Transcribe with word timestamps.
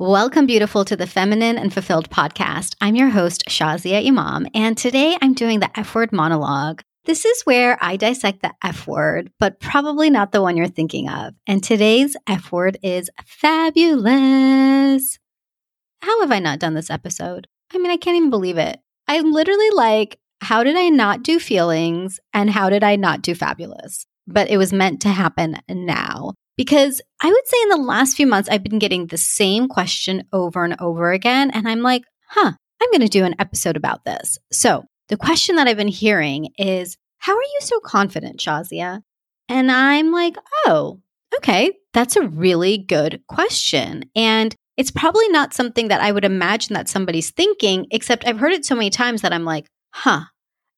Welcome, 0.00 0.46
beautiful, 0.46 0.86
to 0.86 0.96
the 0.96 1.06
Feminine 1.06 1.58
and 1.58 1.74
Fulfilled 1.74 2.08
podcast. 2.08 2.74
I'm 2.80 2.96
your 2.96 3.10
host, 3.10 3.44
Shazia 3.50 4.02
Imam, 4.02 4.46
and 4.54 4.74
today 4.74 5.18
I'm 5.20 5.34
doing 5.34 5.60
the 5.60 5.68
F 5.78 5.94
word 5.94 6.10
monologue. 6.10 6.80
This 7.04 7.26
is 7.26 7.42
where 7.42 7.76
I 7.82 7.96
dissect 7.96 8.40
the 8.40 8.54
F 8.64 8.86
word, 8.86 9.30
but 9.38 9.60
probably 9.60 10.08
not 10.08 10.32
the 10.32 10.40
one 10.40 10.56
you're 10.56 10.68
thinking 10.68 11.10
of. 11.10 11.34
And 11.46 11.62
today's 11.62 12.16
F 12.26 12.50
word 12.50 12.78
is 12.82 13.10
fabulous. 13.26 15.18
How 16.00 16.20
have 16.22 16.32
I 16.32 16.38
not 16.38 16.60
done 16.60 16.72
this 16.72 16.88
episode? 16.88 17.46
I 17.70 17.76
mean, 17.76 17.90
I 17.90 17.98
can't 17.98 18.16
even 18.16 18.30
believe 18.30 18.56
it. 18.56 18.80
I'm 19.06 19.34
literally 19.34 19.68
like, 19.74 20.18
how 20.40 20.64
did 20.64 20.76
I 20.76 20.88
not 20.88 21.22
do 21.22 21.38
feelings 21.38 22.18
and 22.32 22.48
how 22.48 22.70
did 22.70 22.82
I 22.82 22.96
not 22.96 23.20
do 23.20 23.34
fabulous? 23.34 24.06
But 24.26 24.48
it 24.48 24.56
was 24.56 24.72
meant 24.72 25.02
to 25.02 25.10
happen 25.10 25.60
now. 25.68 26.32
Because 26.60 27.00
I 27.22 27.26
would 27.26 27.48
say 27.48 27.56
in 27.62 27.68
the 27.70 27.76
last 27.78 28.18
few 28.18 28.26
months, 28.26 28.46
I've 28.50 28.62
been 28.62 28.78
getting 28.78 29.06
the 29.06 29.16
same 29.16 29.66
question 29.66 30.24
over 30.30 30.62
and 30.62 30.76
over 30.78 31.10
again. 31.10 31.50
And 31.52 31.66
I'm 31.66 31.80
like, 31.80 32.02
huh, 32.28 32.52
I'm 32.82 32.90
going 32.90 33.00
to 33.00 33.08
do 33.08 33.24
an 33.24 33.34
episode 33.38 33.78
about 33.78 34.04
this. 34.04 34.36
So 34.52 34.84
the 35.08 35.16
question 35.16 35.56
that 35.56 35.66
I've 35.66 35.78
been 35.78 35.88
hearing 35.88 36.50
is, 36.58 36.98
how 37.16 37.32
are 37.32 37.40
you 37.40 37.58
so 37.60 37.80
confident, 37.80 38.40
Shazia? 38.40 39.00
And 39.48 39.72
I'm 39.72 40.12
like, 40.12 40.36
oh, 40.66 41.00
okay, 41.34 41.72
that's 41.94 42.16
a 42.16 42.28
really 42.28 42.76
good 42.76 43.22
question. 43.26 44.10
And 44.14 44.54
it's 44.76 44.90
probably 44.90 45.30
not 45.30 45.54
something 45.54 45.88
that 45.88 46.02
I 46.02 46.12
would 46.12 46.26
imagine 46.26 46.74
that 46.74 46.90
somebody's 46.90 47.30
thinking, 47.30 47.86
except 47.90 48.26
I've 48.26 48.38
heard 48.38 48.52
it 48.52 48.66
so 48.66 48.74
many 48.74 48.90
times 48.90 49.22
that 49.22 49.32
I'm 49.32 49.46
like, 49.46 49.66
huh, 49.94 50.24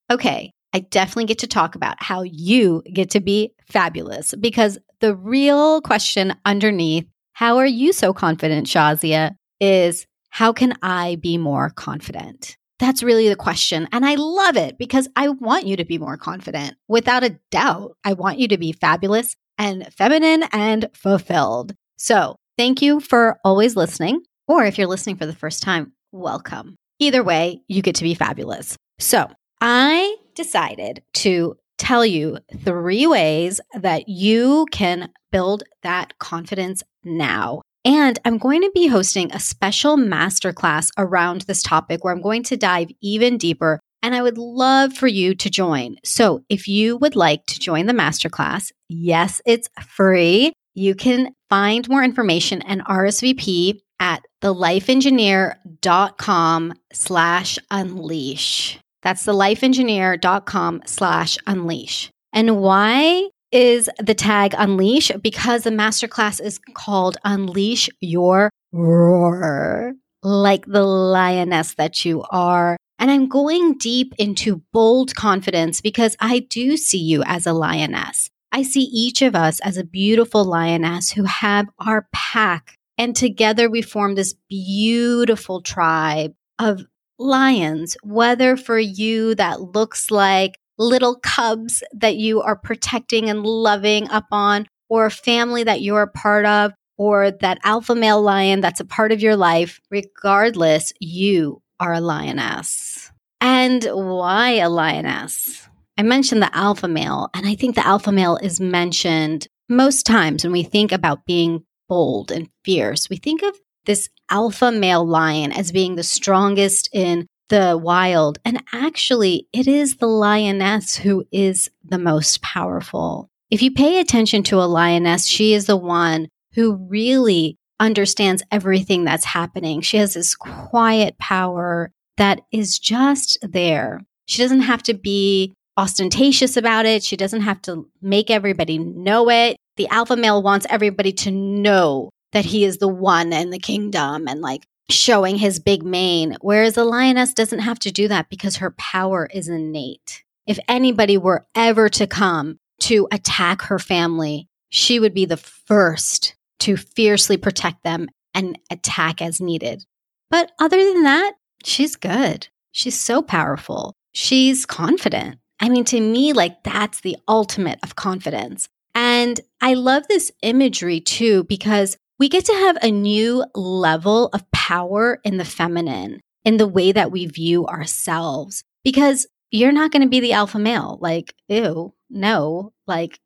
okay, 0.09 0.53
I 0.73 0.79
definitely 0.79 1.25
get 1.25 1.41
to 1.41 1.49
talk 1.49 1.75
about 1.75 2.01
how 2.01 2.23
you 2.23 2.83
get 2.93 3.11
to 3.11 3.21
be 3.21 3.53
fabulous 3.69 4.33
because 4.39 4.79
the 5.03 5.15
real 5.17 5.83
question 5.83 6.35
underneath, 6.47 7.07
how 7.33 7.59
are 7.59 7.67
you 7.67 7.93
so 7.93 8.15
confident, 8.15 8.69
Shazia, 8.69 9.35
is 9.61 10.07
how 10.31 10.53
can 10.53 10.75
I 10.81 11.17
be 11.17 11.37
more 11.37 11.71
confident? 11.71 12.57
That's 12.79 13.03
really 13.03 13.29
the 13.29 13.37
question. 13.37 13.89
And 13.93 14.07
I 14.07 14.15
love 14.15 14.57
it 14.57 14.79
because 14.79 15.09
I 15.17 15.29
want 15.29 15.67
you 15.67 15.77
to 15.77 15.85
be 15.85 15.99
more 15.99 16.17
confident. 16.17 16.77
Without 16.89 17.25
a 17.25 17.39
doubt, 17.51 17.97
I 18.05 18.13
want 18.13 18.39
you 18.39 18.49
to 18.49 18.59
be 18.59 18.73
fabulous 18.73 19.37
and 19.59 19.93
feminine 19.93 20.45
and 20.53 20.89
fulfilled. 20.95 21.75
So 21.97 22.37
thank 22.57 22.81
you 22.81 23.01
for 23.01 23.39
always 23.45 23.77
listening. 23.77 24.23
Or 24.47 24.65
if 24.65 24.79
you're 24.79 24.87
listening 24.87 25.17
for 25.17 25.27
the 25.27 25.35
first 25.35 25.65
time, 25.65 25.93
welcome. 26.13 26.77
Either 27.01 27.25
way, 27.25 27.61
you 27.67 27.83
get 27.83 27.97
to 27.97 28.05
be 28.05 28.15
fabulous. 28.15 28.77
So 29.01 29.29
I 29.61 30.17
decided 30.37 31.03
to 31.15 31.57
tell 31.83 32.07
you 32.07 32.39
three 32.65 33.09
ways 33.09 33.61
that 33.75 34.09
you 34.09 34.67
can 34.71 35.11
build 35.33 35.65
that 35.83 36.17
confidence 36.19 36.85
now. 37.05 37.61
And 37.85 38.17
I'm 38.25 38.39
going 38.39 38.63
to 38.63 38.71
be 38.73 38.87
hosting 38.87 39.33
a 39.33 39.41
special 39.41 39.97
masterclass 39.97 40.91
around 40.97 41.41
this 41.43 41.61
topic 41.63 42.03
where 42.05 42.15
I'm 42.15 42.23
going 42.23 42.45
to 42.45 42.57
dive 42.57 42.93
even 43.01 43.37
deeper. 43.37 43.81
And 44.01 44.15
I 44.15 44.23
would 44.23 44.39
love 44.39 44.93
for 44.93 45.09
you 45.09 45.35
to 45.35 45.51
join. 45.51 45.97
So 46.05 46.45
if 46.49 46.69
you 46.69 46.97
would 46.99 47.17
like 47.17 47.47
to 47.47 47.59
join 47.59 47.87
the 47.87 47.93
masterclass, 47.93 48.71
yes, 48.89 49.43
it's 49.45 49.69
free. 49.85 50.53
You 50.75 50.95
can 50.95 51.35
find 51.51 51.89
more 51.89 52.05
information 52.05 52.63
and 52.63 52.85
RSVP 52.85 53.81
at 53.99 54.23
thelifeengineer.com 54.41 56.75
slash 56.93 57.59
unleash. 57.71 58.79
That's 59.03 59.27
thelifeengineer.com 59.27 60.83
slash 60.87 61.39
unleash. 61.47 62.11
And 62.33 62.59
why 62.61 63.29
is 63.51 63.91
the 63.99 64.15
tag 64.15 64.55
unleash? 64.57 65.11
Because 65.23 65.65
the 65.65 65.71
masterclass 65.71 66.41
is 66.41 66.59
called 66.75 67.19
Unleash 67.25 67.91
Your 68.01 68.51
Roar, 68.73 69.93
like 70.23 70.65
the 70.67 70.83
lioness 70.83 71.75
that 71.75 72.05
you 72.05 72.25
are. 72.31 72.77
And 72.99 73.11
I'm 73.11 73.29
going 73.29 73.77
deep 73.79 74.15
into 74.19 74.63
bold 74.73 75.15
confidence 75.15 75.81
because 75.81 76.17
I 76.21 76.39
do 76.39 76.77
see 76.77 77.03
you 77.03 77.23
as 77.27 77.47
a 77.47 77.53
lioness. 77.53 78.31
I 78.53 78.63
see 78.63 78.83
each 78.83 79.23
of 79.23 79.35
us 79.35 79.61
as 79.61 79.77
a 79.77 79.85
beautiful 79.85 80.45
lioness 80.45 81.11
who 81.11 81.25
have 81.25 81.67
our 81.79 82.07
pack. 82.13 82.77
And 82.97 83.17
together 83.17 83.69
we 83.69 83.83
form 83.83 84.15
this 84.15 84.35
beautiful 84.49 85.63
tribe 85.63 86.35
of 86.59 86.85
lions, 87.19 87.97
whether 88.03 88.57
for 88.57 88.79
you 88.79 89.35
that 89.37 89.61
looks 89.61 90.11
like 90.11 90.59
little 90.79 91.19
cubs 91.23 91.83
that 91.93 92.17
you 92.17 92.43
are 92.43 92.57
protecting 92.57 93.29
and 93.29 93.45
loving 93.45 94.09
up 94.11 94.27
on, 94.33 94.67
or 94.89 95.07
a 95.07 95.11
family 95.11 95.65
that 95.65 95.81
you're 95.81 96.03
a 96.03 96.11
part 96.11 96.45
of, 96.47 96.73
or 96.99 97.31
that 97.31 97.59
alpha 97.65 97.95
male 97.95 98.21
lion 98.21 98.61
that's 98.61 98.81
a 98.81 98.85
part 98.85 99.13
of 99.13 99.23
your 99.23 99.37
life, 99.37 99.81
regardless, 99.91 100.93
you 101.01 101.63
are 101.81 101.95
a 101.95 102.01
lioness. 102.01 103.11
And 103.41 103.85
why 103.85 104.53
a 104.53 104.69
lioness? 104.69 105.69
I 105.99 106.03
mentioned 106.03 106.43
the 106.43 106.57
alpha 106.57 106.89
male, 106.89 107.29
and 107.35 107.47
I 107.47 107.55
think 107.55 107.75
the 107.75 107.87
alpha 107.87 108.13
male 108.13 108.39
is 108.43 108.61
mentioned 108.61 109.47
most 109.69 110.07
times 110.07 110.45
when 110.45 110.53
we 110.53 110.63
think 110.63 110.93
about 110.93 111.27
being 111.27 111.65
bold 111.89 112.31
and 112.31 112.49
fierce. 112.65 113.11
We 113.11 113.17
think 113.17 113.43
of 113.43 113.57
this 113.85 114.09
alpha 114.31 114.73
male 114.73 115.07
lion 115.07 115.53
as 115.53 115.73
being 115.73 115.97
the 115.97 116.03
strongest 116.03 116.89
in 116.93 117.27
the 117.49 117.79
wild. 117.81 118.39
And 118.45 118.63
actually, 118.73 119.47
it 119.53 119.69
is 119.69 119.97
the 119.97 120.07
lioness 120.07 120.97
who 120.97 121.25
is 121.31 121.71
the 121.85 121.99
most 121.99 122.41
powerful. 122.43 123.29
If 123.51 123.61
you 123.61 123.71
pay 123.71 124.01
attention 124.01 124.43
to 124.45 124.57
a 124.57 124.65
lioness, 124.65 125.27
she 125.27 125.53
is 125.53 125.67
the 125.67 125.77
one 125.77 126.29
who 126.55 126.77
really 126.89 127.57
understands 127.79 128.43
everything 128.51 129.05
that's 129.05 129.25
happening. 129.27 129.81
She 129.81 129.99
has 129.99 130.15
this 130.15 130.35
quiet 130.35 131.19
power 131.19 131.91
that 132.17 132.41
is 132.53 132.79
just 132.79 133.39
there. 133.43 134.01
She 134.27 134.41
doesn't 134.41 134.63
have 134.63 134.83
to 134.85 134.95
be 134.95 135.53
ostentatious 135.77 136.57
about 136.57 136.87
it. 136.87 137.03
She 137.03 137.17
doesn't 137.17 137.41
have 137.43 137.61
to 137.63 137.89
make 138.01 138.31
everybody 138.31 138.79
know 138.79 139.29
it. 139.31 139.57
The 139.77 139.89
alpha 139.89 140.17
male 140.17 140.43
wants 140.43 140.67
everybody 140.71 141.13
to 141.13 141.31
know 141.31 142.11
that 142.33 142.45
he 142.47 142.65
is 142.65 142.79
the 142.79 142.89
one 142.89 143.33
in 143.33 143.51
the 143.51 143.59
kingdom 143.59 144.27
and 144.29 144.41
like 144.41 144.67
showing 144.91 145.37
his 145.37 145.59
big 145.59 145.83
mane. 145.83 146.37
Whereas 146.41 146.77
a 146.77 146.85
lioness 146.85 147.33
doesn't 147.35 147.61
have 147.61 147.79
to 147.81 147.93
do 147.93 148.09
that 148.09 148.29
because 148.29 148.57
her 148.57 148.73
power 148.73 149.29
is 149.33 149.49
innate. 149.49 150.25
If 150.47 150.59
anybody 150.69 151.17
were 151.17 151.47
ever 151.55 151.89
to 151.91 152.07
come 152.07 152.59
to 152.81 153.07
attack 153.13 153.63
her 153.63 153.79
family, 153.79 154.49
she 154.71 154.99
would 154.99 155.15
be 155.15 155.25
the 155.25 155.37
first 155.37 156.35
to 156.61 156.77
fiercely 156.77 157.37
protect 157.37 157.85
them 157.85 158.09
and 158.35 158.59
attack 158.71 159.23
as 159.23 159.41
needed. 159.41 159.85
But 160.31 160.53
other 160.59 160.83
than 160.83 161.03
that, 161.03 161.35
she's 161.65 161.97
good. 161.97 162.49
She's 162.73 162.99
so 162.99 163.23
powerful. 163.23 163.95
She's 164.15 164.67
confident. 164.67 165.39
I 165.61 165.69
mean, 165.69 165.85
to 165.85 166.01
me, 166.01 166.33
like 166.33 166.65
that's 166.65 167.03
the 167.03 167.17
ultimate 167.29 167.79
of 167.83 167.97
confidence. 167.97 168.69
And 168.95 169.41
I 169.61 169.75
love 169.75 170.09
this 170.09 170.33
imagery 170.43 171.01
too, 171.01 171.45
because 171.45 171.97
we 172.23 172.29
get 172.29 172.45
to 172.45 172.53
have 172.53 172.79
a 172.81 172.89
new 172.89 173.45
level 173.53 174.29
of 174.29 174.49
power 174.53 175.19
in 175.25 175.39
the 175.39 175.45
feminine 175.45 176.21
in 176.45 176.57
the 176.57 176.69
way 176.69 176.93
that 176.93 177.11
we 177.11 177.27
view 177.27 177.67
ourselves 177.67 178.63
because 178.85 179.27
you're 179.51 179.73
not 179.73 179.91
going 179.91 180.03
to 180.03 180.09
be 180.09 180.21
the 180.21 180.33
alpha 180.33 180.57
male. 180.57 180.99
Like, 181.01 181.35
ew, 181.49 181.93
no, 182.09 182.73
like, 182.87 183.19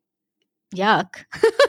yuck. 0.73 1.09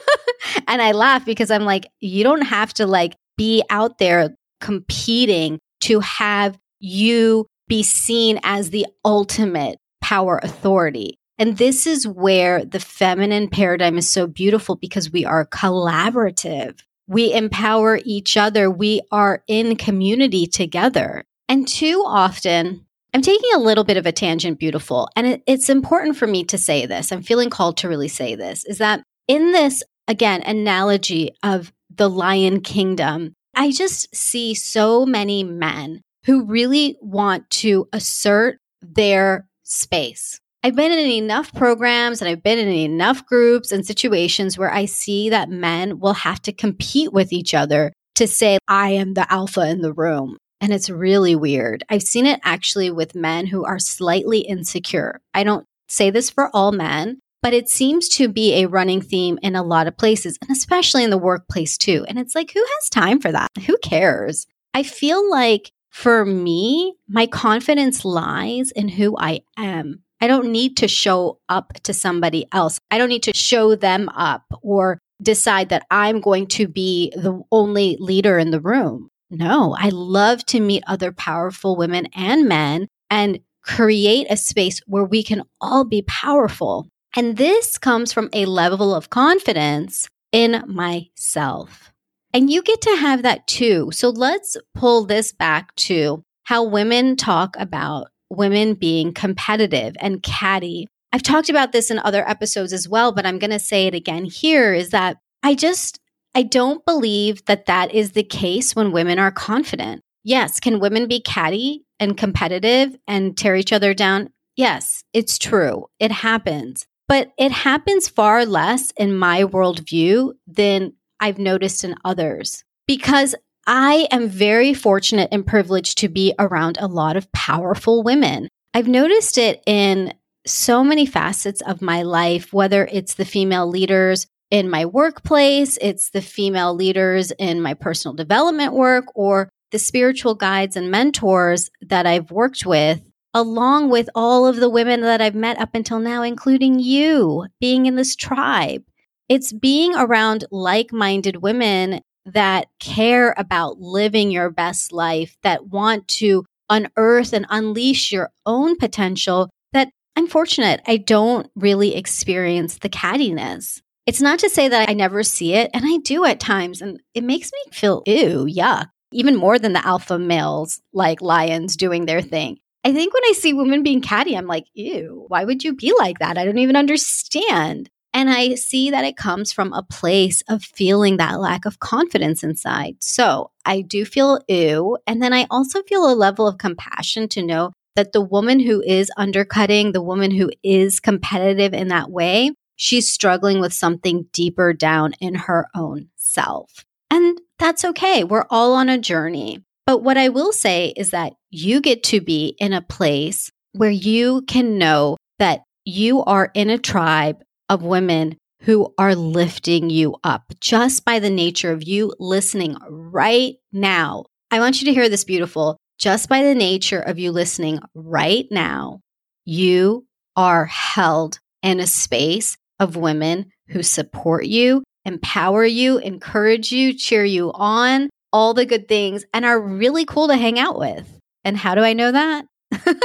and 0.69 0.81
I 0.81 0.93
laugh 0.93 1.27
because 1.27 1.51
I'm 1.51 1.67
like, 1.67 1.91
you 2.01 2.25
don't 2.25 2.47
have 2.47 2.73
to 2.73 2.87
like 2.87 3.15
be 3.37 3.63
out 3.69 3.99
there 3.99 4.35
competing 4.63 5.59
to 5.83 6.01
have 6.01 6.59
you 6.81 7.47
be 7.69 7.83
seen 7.83 8.41
as 8.43 8.71
the 8.71 8.87
ultimate 9.05 9.79
power 10.01 10.41
authority. 10.43 11.19
And 11.37 11.59
this 11.59 11.87
is 11.87 12.09
where 12.09 12.65
the 12.65 12.81
feminine 12.81 13.51
paradigm 13.51 13.99
is 13.99 14.09
so 14.09 14.27
beautiful 14.27 14.77
because 14.77 15.13
we 15.13 15.27
are 15.27 15.47
collaborative. 15.47 16.79
We 17.09 17.33
empower 17.33 17.99
each 18.05 18.37
other. 18.37 18.71
We 18.71 19.01
are 19.11 19.43
in 19.49 19.77
community 19.77 20.47
together. 20.47 21.25
And 21.49 21.67
too 21.67 22.05
often, 22.07 22.87
I'm 23.15 23.23
taking 23.23 23.51
a 23.55 23.59
little 23.59 23.85
bit 23.85 23.97
of 23.97 24.07
a 24.07 24.13
tangent, 24.13 24.59
beautiful. 24.59 25.09
And 25.17 25.27
it, 25.27 25.43
it's 25.47 25.71
important 25.71 26.17
for 26.17 26.27
me 26.27 26.45
to 26.45 26.59
say 26.59 26.87
this. 26.87 27.11
I'm 27.11 27.23
feeling 27.23 27.51
called 27.51 27.79
to 27.79 27.89
really 27.89 28.09
say 28.09 28.35
this 28.35 28.65
is 28.67 28.79
that 28.79 29.03
in 29.27 29.53
this, 29.53 29.83
again, 30.07 30.43
analogy 30.43 31.31
of 31.43 31.73
the 31.95 32.09
lion 32.09 32.61
kingdom, 32.61 33.33
I 33.55 33.73
just 33.73 34.15
see 34.15 34.55
so 34.55 35.07
many 35.07 35.43
men 35.43 36.03
who 36.27 36.45
really 36.45 36.99
want 37.01 37.49
to 37.51 37.89
assert 37.93 38.59
their 38.83 39.49
space. 39.63 40.39
I've 40.65 40.75
been 40.75 40.91
in 40.91 40.99
enough 40.99 41.55
programs 41.55 42.21
and 42.21 42.29
I've 42.29 42.43
been 42.43 42.59
in 42.59 42.69
enough 42.69 43.25
groups 43.27 43.71
and 43.71 43.87
situations 43.87 44.59
where 44.59 44.73
I 44.73 44.87
see 44.87 45.31
that 45.31 45.51
men 45.51 46.01
will 46.01 46.15
have 46.15 46.43
to 46.43 46.53
compete 46.53 47.13
with 47.13 47.33
each 47.33 47.55
other 47.55 47.93
to 48.17 48.27
say, 48.27 48.59
I 48.67 48.91
am 48.91 49.15
the 49.15 49.33
alpha 49.33 49.69
in 49.69 49.83
the 49.83 49.93
room. 49.93 50.37
And 50.61 50.73
it's 50.73 50.91
really 50.91 51.37
weird. 51.37 51.85
I've 51.89 52.03
seen 52.03 52.27
it 52.27 52.41
actually 52.43 52.91
with 52.91 53.15
men 53.15 53.47
who 53.47 53.65
are 53.65 53.79
slightly 53.79 54.41
insecure. 54.41 55.21
I 55.33 55.45
don't 55.45 55.65
say 55.89 56.11
this 56.11 56.29
for 56.29 56.51
all 56.53 56.73
men, 56.73 57.21
but 57.41 57.55
it 57.55 57.69
seems 57.69 58.09
to 58.11 58.29
be 58.29 58.55
a 58.55 58.67
running 58.67 59.01
theme 59.01 59.39
in 59.41 59.55
a 59.55 59.63
lot 59.63 59.87
of 59.87 59.97
places, 59.97 60.37
and 60.43 60.51
especially 60.51 61.05
in 61.05 61.11
the 61.11 61.17
workplace 61.19 61.79
too. 61.79 62.05
And 62.09 62.19
it's 62.19 62.35
like, 62.35 62.51
who 62.53 62.65
has 62.65 62.91
time 62.91 63.21
for 63.21 63.31
that? 63.31 63.49
Who 63.67 63.79
cares? 63.79 64.49
I 64.75 64.83
feel 64.83 65.31
like 65.31 65.71
for 65.91 66.25
me, 66.25 66.95
my 67.09 67.29
confidence 67.29 68.05
lies 68.05 68.73
in 68.73 68.89
who 68.89 69.17
I 69.17 69.43
am. 69.57 70.03
I 70.21 70.27
don't 70.27 70.51
need 70.51 70.77
to 70.79 70.89
show 70.89 71.39
up 71.49 71.75
to 71.85 71.95
somebody 71.95 72.47
else. 72.53 72.79
I 72.91 72.99
don't 72.99 73.09
need 73.09 73.23
to 73.25 73.33
show 73.35 73.75
them 73.75 74.09
up 74.11 74.43
or 74.63 74.99
decide 75.23 75.69
that 75.69 75.87
I'm 75.91 76.21
going 76.21 76.47
to 76.49 76.69
be 76.69 77.13
the 77.17 77.41
only 77.51 77.97
leader 78.01 78.39
in 78.39 78.51
the 78.51 78.61
room. 78.61 79.11
No, 79.31 79.77
I 79.79 79.91
love 79.91 80.45
to 80.47 80.61
meet 80.61 80.85
other 80.87 81.13
powerful 81.13 81.77
women 81.77 82.07
and 82.15 82.49
men 82.49 82.89
and 83.11 83.41
create 83.63 84.27
a 84.31 84.37
space 84.37 84.81
where 84.87 85.05
we 85.05 85.23
can 85.23 85.43
all 85.61 85.85
be 85.85 86.03
powerful. 86.03 86.89
And 87.15 87.37
this 87.37 87.79
comes 87.79 88.13
from 88.13 88.31
a 88.33 88.47
level 88.47 88.95
of 88.95 89.11
confidence 89.11 90.09
in 90.33 90.63
myself. 90.67 91.93
And 92.33 92.51
you 92.51 92.63
get 92.63 92.81
to 92.83 92.97
have 92.97 93.23
that 93.23 93.47
too. 93.47 93.91
So 93.93 94.11
let's 94.11 94.57
pull 94.75 95.05
this 95.05 95.33
back 95.33 95.75
to 95.77 96.23
how 96.45 96.65
women 96.65 97.17
talk 97.17 97.57
about 97.59 98.09
women 98.31 98.75
being 98.75 99.13
competitive 99.13 99.97
and 100.01 100.23
catty. 100.23 100.89
I've 101.13 101.23
talked 101.23 101.49
about 101.49 101.73
this 101.73 101.91
in 101.91 101.99
other 101.99 102.29
episodes 102.29 102.73
as 102.73 102.89
well, 102.89 103.13
but 103.13 103.27
I'm 103.27 103.39
going 103.39 103.51
to 103.51 103.59
say 103.59 103.87
it 103.87 103.95
again 103.95 104.25
here 104.25 104.75
is 104.75 104.91
that 104.91 105.17
I 105.43 105.55
just, 105.55 105.99
I 106.35 106.43
don't 106.43 106.85
believe 106.85 107.45
that 107.47 107.67
that 107.67 107.95
is 107.95 108.13
the 108.13 108.23
case 108.23 108.77
when 108.77 108.93
women 108.93 109.19
are 109.19 109.31
confident. 109.31 110.03
Yes, 110.25 110.61
can 110.61 110.81
women 110.81 111.09
be 111.09 111.21
catty 111.21 111.85
and 111.99 112.17
competitive 112.17 112.97
and 113.07 113.37
tear 113.37 113.57
each 113.57 113.73
other 113.73 113.95
down? 113.95 114.31
Yes, 114.57 115.05
it's 115.15 115.39
true. 115.39 115.87
It 115.99 116.13
happens. 116.13 116.87
But 117.07 117.33
it 117.39 117.53
happens 117.53 118.09
far 118.09 118.45
less 118.45 118.93
in 118.99 119.17
my 119.17 119.45
worldview 119.45 120.35
than 120.47 120.93
I've 121.21 121.39
noticed 121.39 121.85
in 121.85 121.95
others 122.05 122.65
because 122.87 123.35
I 123.71 124.09
am 124.11 124.31
very 124.31 124.73
fortunate 124.73 125.29
and 125.31 125.47
privileged 125.47 125.99
to 125.99 126.09
be 126.09 126.33
around 126.39 126.79
a 126.81 126.87
lot 126.87 127.19
of 127.19 127.31
powerful 127.33 128.03
women. 128.03 128.49
I've 128.73 128.89
noticed 128.89 129.37
it 129.37 129.63
in 129.67 130.15
so 130.47 130.83
many 130.83 131.05
facets 131.05 131.61
of 131.61 131.83
my 131.83 132.01
life, 132.01 132.51
whether 132.51 132.89
it's 132.91 133.13
the 133.15 133.27
female 133.27 133.69
leaders 133.69 134.27
in 134.51 134.71
my 134.71 134.87
workplace, 134.87 135.77
it's 135.83 136.09
the 136.09 136.23
female 136.23 136.75
leaders 136.75 137.31
in 137.33 137.61
my 137.61 137.75
personal 137.75 138.15
development 138.15 138.73
work, 138.73 139.05
or 139.15 139.51
the 139.71 139.79
spiritual 139.79 140.35
guides 140.35 140.75
and 140.75 140.91
mentors 140.91 141.69
that 141.83 142.07
I've 142.07 142.31
worked 142.31 142.65
with, 142.65 143.03
along 143.35 143.91
with 143.91 144.09
all 144.15 144.47
of 144.47 144.57
the 144.57 144.71
women 144.71 145.03
that 145.03 145.21
I've 145.21 145.35
met 145.35 145.61
up 145.61 145.75
until 145.75 145.99
now, 145.99 146.23
including 146.23 146.79
you 146.79 147.45
being 147.61 147.85
in 147.85 147.97
this 147.97 148.17
tribe. 148.17 148.83
It's 149.29 149.53
being 149.53 149.95
around 149.95 150.47
like 150.51 150.91
minded 150.91 151.43
women 151.43 152.01
that 152.33 152.67
care 152.79 153.35
about 153.37 153.81
living 153.81 154.31
your 154.31 154.51
best 154.51 154.93
life, 154.93 155.37
that 155.43 155.67
want 155.67 156.09
to 156.09 156.45
unearth 156.69 157.33
and 157.33 157.47
unleash 157.49 158.13
your 158.13 158.31
own 158.47 158.77
potential. 158.77 159.51
That 159.73 159.89
I'm 160.17 160.27
fortunate 160.27 160.81
I 160.87 160.97
don't 160.97 161.51
really 161.55 161.97
experience 161.97 162.79
the 162.79 162.89
cattiness. 162.89 163.81
It's 164.07 164.23
not 164.23 164.39
to 164.39 164.49
say 164.49 164.69
that 164.69 164.89
I 164.89 164.95
never 164.95 165.23
see 165.23 165.53
it, 165.53 165.71
and 165.75 165.85
I 165.87 165.99
do 165.99 166.25
at 166.25 166.41
times, 166.41 166.81
and 166.81 166.99
it 167.15 167.23
makes 167.23 167.51
me 167.53 167.73
feel 167.73 168.03
ew, 168.07 168.47
yuck, 168.47 168.89
even 169.13 169.37
more 169.37 169.59
than 169.59 169.75
the 169.75 169.87
alpha 169.87 170.19
males 170.19 170.81
like 170.95 171.21
lions 171.21 171.77
doing 171.77 172.07
their 172.07 172.23
thing. 172.23 172.59
I 172.85 172.93
think 172.93 173.13
when 173.13 173.25
I 173.25 173.33
see 173.33 173.53
women 173.53 173.83
being 173.83 174.01
catty, 174.01 174.35
I'm 174.35 174.47
like, 174.47 174.65
ew, 174.73 175.27
why 175.29 175.45
would 175.45 175.63
you 175.63 175.75
be 175.75 175.93
like 175.99 176.21
that? 176.21 176.39
I 176.39 176.47
don't 176.47 176.59
even 176.59 176.77
understand. 176.77 177.91
And 178.19 178.29
I 178.29 178.57
see 178.57 178.91
that 178.91 179.05
it 179.05 179.17
comes 179.17 179.53
from 179.53 179.73
a 179.73 179.85
place 179.85 180.43
of 180.49 180.65
feeling 180.65 181.19
that 181.19 181.39
lack 181.39 181.65
of 181.65 181.79
confidence 181.79 182.43
inside. 182.43 182.97
So 182.99 183.53
I 183.65 183.81
do 183.81 184.05
feel 184.05 184.41
ew. 184.49 184.99
And 185.07 185.23
then 185.23 185.33
I 185.33 185.47
also 185.53 185.85
feel 185.85 186.11
a 186.11 186.19
level 186.19 186.49
of 186.49 186.59
compassion 186.59 187.29
to 187.29 187.47
know 187.47 187.71
that 187.95 188.11
the 188.11 188.21
woman 188.21 188.59
who 188.59 188.83
is 188.83 189.09
undercutting, 189.17 189.93
the 189.93 190.03
woman 190.03 190.33
who 190.33 190.51
is 190.65 190.99
competitive 190.99 191.73
in 191.73 191.87
that 191.89 192.11
way, 192.11 192.51
she's 192.75 193.09
struggling 193.09 193.61
with 193.61 193.73
something 193.73 194.27
deeper 194.33 194.73
down 194.73 195.13
in 195.21 195.37
her 195.37 195.69
own 195.77 196.09
self. 196.17 196.85
And 197.13 197.41
that's 197.61 197.85
okay. 197.85 198.25
We're 198.25 198.47
all 198.51 198.75
on 198.75 198.89
a 198.89 198.99
journey. 198.99 199.63
But 199.87 200.03
what 200.03 200.19
I 200.19 200.29
will 200.29 200.53
say 200.53 200.93
is 200.97 201.13
that 201.13 201.35
you 201.51 201.81
get 201.81 202.03
to 202.05 202.21
be 202.21 202.57
in 202.59 202.73
a 202.73 202.83
place 202.83 203.53
where 203.75 203.91
you 203.91 204.43
can 204.49 204.77
know 204.77 205.17
that 205.39 205.61
you 205.85 206.25
are 206.25 206.51
in 206.53 206.69
a 206.69 206.79
tribe 206.79 207.45
of 207.69 207.83
women 207.83 208.37
who 208.63 208.93
are 208.99 209.15
lifting 209.15 209.91
you 209.91 210.17
up 210.25 210.53
just 210.61 211.05
by 211.05 211.19
the 211.19 211.31
nature 211.31 211.73
of 211.73 211.85
you 211.85 212.13
listening 212.19 212.77
right 212.89 213.55
now. 213.73 214.25
I 214.51 214.61
want 214.61 214.81
you 214.81 214.87
to 214.87 214.95
hear 214.95 215.09
this 215.09 215.25
beautiful. 215.25 215.77
Just 215.99 216.29
by 216.29 216.43
the 216.43 216.55
nature 216.55 217.01
of 217.01 217.19
you 217.19 217.33
listening 217.33 217.81
right 217.95 218.47
now, 218.51 219.01
you 219.45 220.07
are 220.37 220.67
held 220.67 221.41
in 221.63 221.81
a 221.81 221.87
space 221.87 222.57
of 222.79 222.97
women 222.97 223.51
who 223.69 223.83
support 223.83 224.47
you, 224.47 224.85
empower 225.05 225.65
you, 225.65 225.99
encourage 225.99 226.71
you, 226.71 226.95
cheer 226.95 227.25
you 227.25 227.51
on, 227.53 228.09
all 228.33 228.55
the 228.55 228.67
good 228.67 228.89
things, 228.89 229.25
and 229.35 229.45
are 229.45 229.61
really 229.61 230.05
cool 230.05 230.29
to 230.29 230.37
hang 230.37 230.59
out 230.59 230.79
with. 230.79 231.19
And 231.45 231.57
how 231.57 231.75
do 231.75 231.81
I 231.81 231.93
know 231.93 232.13
that? 232.13 232.47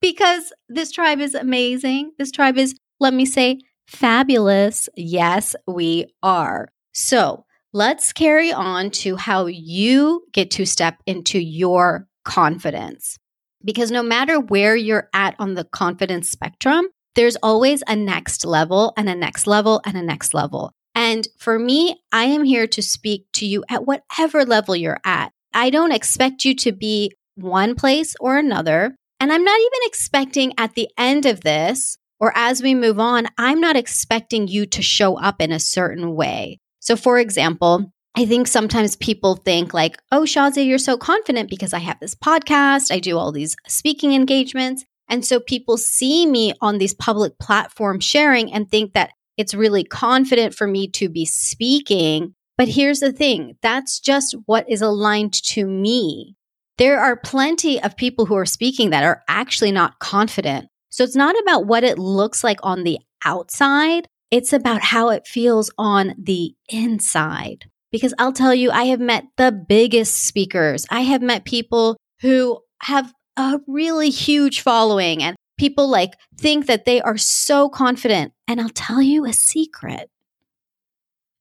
because 0.00 0.52
this 0.68 0.90
tribe 0.90 1.20
is 1.20 1.34
amazing. 1.34 2.12
This 2.18 2.30
tribe 2.30 2.56
is, 2.56 2.74
let 2.98 3.12
me 3.12 3.26
say, 3.26 3.58
Fabulous. 3.86 4.88
Yes, 4.96 5.54
we 5.66 6.06
are. 6.22 6.68
So 6.92 7.44
let's 7.72 8.12
carry 8.12 8.52
on 8.52 8.90
to 8.90 9.16
how 9.16 9.46
you 9.46 10.24
get 10.32 10.50
to 10.52 10.66
step 10.66 11.02
into 11.06 11.38
your 11.38 12.06
confidence. 12.24 13.18
Because 13.64 13.90
no 13.90 14.02
matter 14.02 14.40
where 14.40 14.74
you're 14.74 15.08
at 15.14 15.36
on 15.38 15.54
the 15.54 15.64
confidence 15.64 16.30
spectrum, 16.30 16.88
there's 17.14 17.36
always 17.36 17.82
a 17.86 17.94
next 17.94 18.44
level 18.44 18.92
and 18.96 19.08
a 19.08 19.14
next 19.14 19.46
level 19.46 19.80
and 19.84 19.96
a 19.96 20.02
next 20.02 20.34
level. 20.34 20.72
And 20.94 21.26
for 21.38 21.58
me, 21.58 22.02
I 22.10 22.24
am 22.24 22.44
here 22.44 22.66
to 22.68 22.82
speak 22.82 23.26
to 23.34 23.46
you 23.46 23.64
at 23.68 23.86
whatever 23.86 24.44
level 24.44 24.76
you're 24.76 25.00
at. 25.04 25.32
I 25.54 25.70
don't 25.70 25.92
expect 25.92 26.44
you 26.44 26.54
to 26.56 26.72
be 26.72 27.12
one 27.34 27.74
place 27.74 28.14
or 28.20 28.36
another. 28.36 28.94
And 29.20 29.32
I'm 29.32 29.44
not 29.44 29.60
even 29.60 29.80
expecting 29.84 30.52
at 30.58 30.74
the 30.74 30.88
end 30.98 31.26
of 31.26 31.42
this 31.42 31.96
or 32.22 32.32
as 32.36 32.62
we 32.62 32.72
move 32.76 33.00
on, 33.00 33.26
I'm 33.36 33.60
not 33.60 33.74
expecting 33.74 34.46
you 34.46 34.64
to 34.66 34.80
show 34.80 35.18
up 35.18 35.42
in 35.42 35.50
a 35.50 35.58
certain 35.58 36.14
way. 36.14 36.60
So, 36.78 36.94
for 36.94 37.18
example, 37.18 37.92
I 38.14 38.26
think 38.26 38.46
sometimes 38.46 38.94
people 38.94 39.34
think 39.34 39.74
like, 39.74 39.98
oh, 40.12 40.22
Shazia, 40.22 40.64
you're 40.64 40.78
so 40.78 40.96
confident 40.96 41.50
because 41.50 41.74
I 41.74 41.80
have 41.80 41.98
this 41.98 42.14
podcast, 42.14 42.92
I 42.92 43.00
do 43.00 43.18
all 43.18 43.32
these 43.32 43.56
speaking 43.66 44.14
engagements. 44.14 44.84
And 45.08 45.26
so 45.26 45.40
people 45.40 45.76
see 45.76 46.24
me 46.24 46.54
on 46.60 46.78
these 46.78 46.94
public 46.94 47.38
platforms 47.40 48.04
sharing 48.04 48.52
and 48.52 48.70
think 48.70 48.92
that 48.92 49.10
it's 49.36 49.52
really 49.52 49.82
confident 49.82 50.54
for 50.54 50.68
me 50.68 50.88
to 50.90 51.08
be 51.08 51.24
speaking. 51.24 52.36
But 52.56 52.68
here's 52.68 53.00
the 53.00 53.12
thing 53.12 53.56
that's 53.62 53.98
just 53.98 54.36
what 54.46 54.70
is 54.70 54.80
aligned 54.80 55.32
to 55.44 55.66
me. 55.66 56.36
There 56.78 57.00
are 57.00 57.16
plenty 57.16 57.82
of 57.82 57.96
people 57.96 58.26
who 58.26 58.36
are 58.36 58.46
speaking 58.46 58.90
that 58.90 59.02
are 59.02 59.22
actually 59.26 59.72
not 59.72 59.98
confident. 59.98 60.68
So 60.92 61.04
it's 61.04 61.16
not 61.16 61.34
about 61.40 61.66
what 61.66 61.84
it 61.84 61.98
looks 61.98 62.44
like 62.44 62.58
on 62.62 62.84
the 62.84 62.98
outside, 63.24 64.06
it's 64.30 64.52
about 64.52 64.82
how 64.82 65.08
it 65.08 65.26
feels 65.26 65.70
on 65.78 66.14
the 66.18 66.54
inside. 66.68 67.64
Because 67.90 68.12
I'll 68.18 68.32
tell 68.32 68.54
you, 68.54 68.70
I 68.70 68.84
have 68.84 69.00
met 69.00 69.24
the 69.38 69.52
biggest 69.52 70.26
speakers. 70.26 70.86
I 70.90 71.00
have 71.00 71.22
met 71.22 71.46
people 71.46 71.96
who 72.20 72.60
have 72.82 73.12
a 73.38 73.58
really 73.66 74.10
huge 74.10 74.60
following 74.60 75.22
and 75.22 75.34
people 75.56 75.88
like 75.88 76.12
think 76.36 76.66
that 76.66 76.84
they 76.84 77.00
are 77.00 77.16
so 77.16 77.70
confident. 77.70 78.34
And 78.46 78.60
I'll 78.60 78.68
tell 78.68 79.00
you 79.00 79.24
a 79.24 79.32
secret 79.32 80.10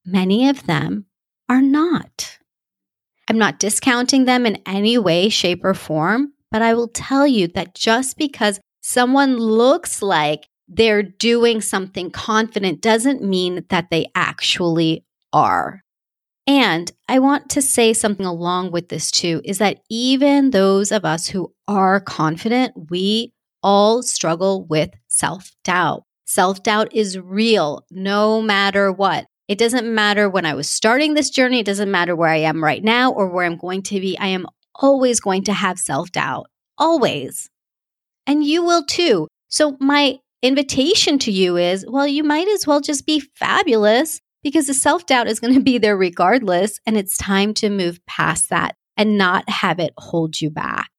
many 0.05 0.47
of 0.47 0.65
them 0.65 1.05
are 1.49 1.61
not. 1.61 2.37
I'm 3.27 3.37
not 3.37 3.59
discounting 3.59 4.23
them 4.23 4.45
in 4.45 4.61
any 4.65 4.97
way, 4.97 5.27
shape, 5.27 5.63
or 5.65 5.73
form, 5.73 6.33
but 6.51 6.61
I 6.61 6.73
will 6.73 6.87
tell 6.87 7.27
you 7.27 7.47
that 7.49 7.75
just 7.75 8.17
because 8.17 8.59
someone 8.81 9.37
looks 9.37 10.01
like 10.01 10.47
they're 10.67 11.03
doing 11.03 11.61
something 11.61 12.09
confident 12.11 12.81
doesn't 12.81 13.23
mean 13.23 13.65
that 13.69 13.89
they 13.89 14.07
actually 14.15 15.05
are. 15.33 15.83
And 16.47 16.91
I 17.07 17.19
want 17.19 17.49
to 17.51 17.61
say 17.61 17.93
something 17.93 18.25
along 18.25 18.71
with 18.71 18.89
this 18.89 19.11
too 19.11 19.41
is 19.45 19.59
that 19.59 19.81
even 19.89 20.49
those 20.49 20.91
of 20.91 21.05
us 21.05 21.27
who 21.27 21.53
are 21.67 21.99
confident, 21.99 22.89
we 22.89 23.33
all 23.61 24.01
struggle 24.01 24.65
with 24.65 24.89
self 25.07 25.51
doubt. 25.63 26.03
Self 26.25 26.63
doubt 26.63 26.93
is 26.95 27.19
real 27.19 27.85
no 27.91 28.41
matter 28.41 28.91
what. 28.91 29.27
It 29.47 29.59
doesn't 29.59 29.93
matter 29.93 30.29
when 30.29 30.45
I 30.45 30.53
was 30.53 30.69
starting 30.69 31.13
this 31.13 31.29
journey, 31.29 31.59
it 31.59 31.65
doesn't 31.65 31.91
matter 31.91 32.15
where 32.15 32.29
I 32.29 32.37
am 32.37 32.63
right 32.63 32.83
now 32.83 33.11
or 33.11 33.27
where 33.27 33.45
I'm 33.45 33.57
going 33.57 33.83
to 33.83 33.99
be. 33.99 34.17
I 34.17 34.27
am 34.27 34.47
always 34.75 35.19
going 35.19 35.43
to 35.43 35.53
have 35.53 35.77
self 35.77 36.11
doubt. 36.11 36.47
Always 36.77 37.50
and 38.27 38.43
you 38.43 38.63
will 38.63 38.83
too. 38.83 39.27
So, 39.47 39.77
my 39.79 40.17
invitation 40.41 41.19
to 41.19 41.31
you 41.31 41.57
is 41.57 41.85
well, 41.87 42.07
you 42.07 42.23
might 42.23 42.47
as 42.47 42.65
well 42.65 42.81
just 42.81 43.05
be 43.05 43.19
fabulous 43.35 44.21
because 44.43 44.67
the 44.67 44.73
self 44.73 45.05
doubt 45.05 45.27
is 45.27 45.39
going 45.39 45.53
to 45.55 45.61
be 45.61 45.77
there 45.77 45.97
regardless. 45.97 46.79
And 46.85 46.97
it's 46.97 47.17
time 47.17 47.53
to 47.55 47.69
move 47.69 47.99
past 48.05 48.49
that 48.49 48.75
and 48.97 49.17
not 49.17 49.49
have 49.49 49.79
it 49.79 49.93
hold 49.97 50.39
you 50.41 50.49
back. 50.49 50.89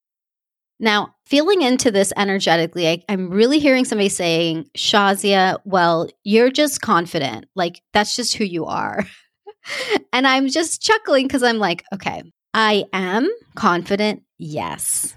Now, 0.80 1.14
feeling 1.26 1.62
into 1.62 1.92
this 1.92 2.12
energetically, 2.16 2.88
I, 2.88 3.04
am 3.08 3.30
really 3.30 3.60
hearing 3.60 3.84
somebody 3.84 4.08
saying, 4.08 4.68
Shazia, 4.76 5.60
well, 5.64 6.08
you're 6.24 6.50
just 6.50 6.80
confident. 6.80 7.46
Like, 7.54 7.80
that's 7.92 8.16
just 8.16 8.34
who 8.34 8.42
you 8.42 8.64
are. 8.64 9.06
and 10.12 10.26
I'm 10.26 10.48
just 10.48 10.82
chuckling 10.82 11.28
because 11.28 11.44
I'm 11.44 11.58
like, 11.58 11.84
okay, 11.94 12.24
I 12.52 12.86
am 12.92 13.30
confident. 13.54 14.24
Yes. 14.38 15.14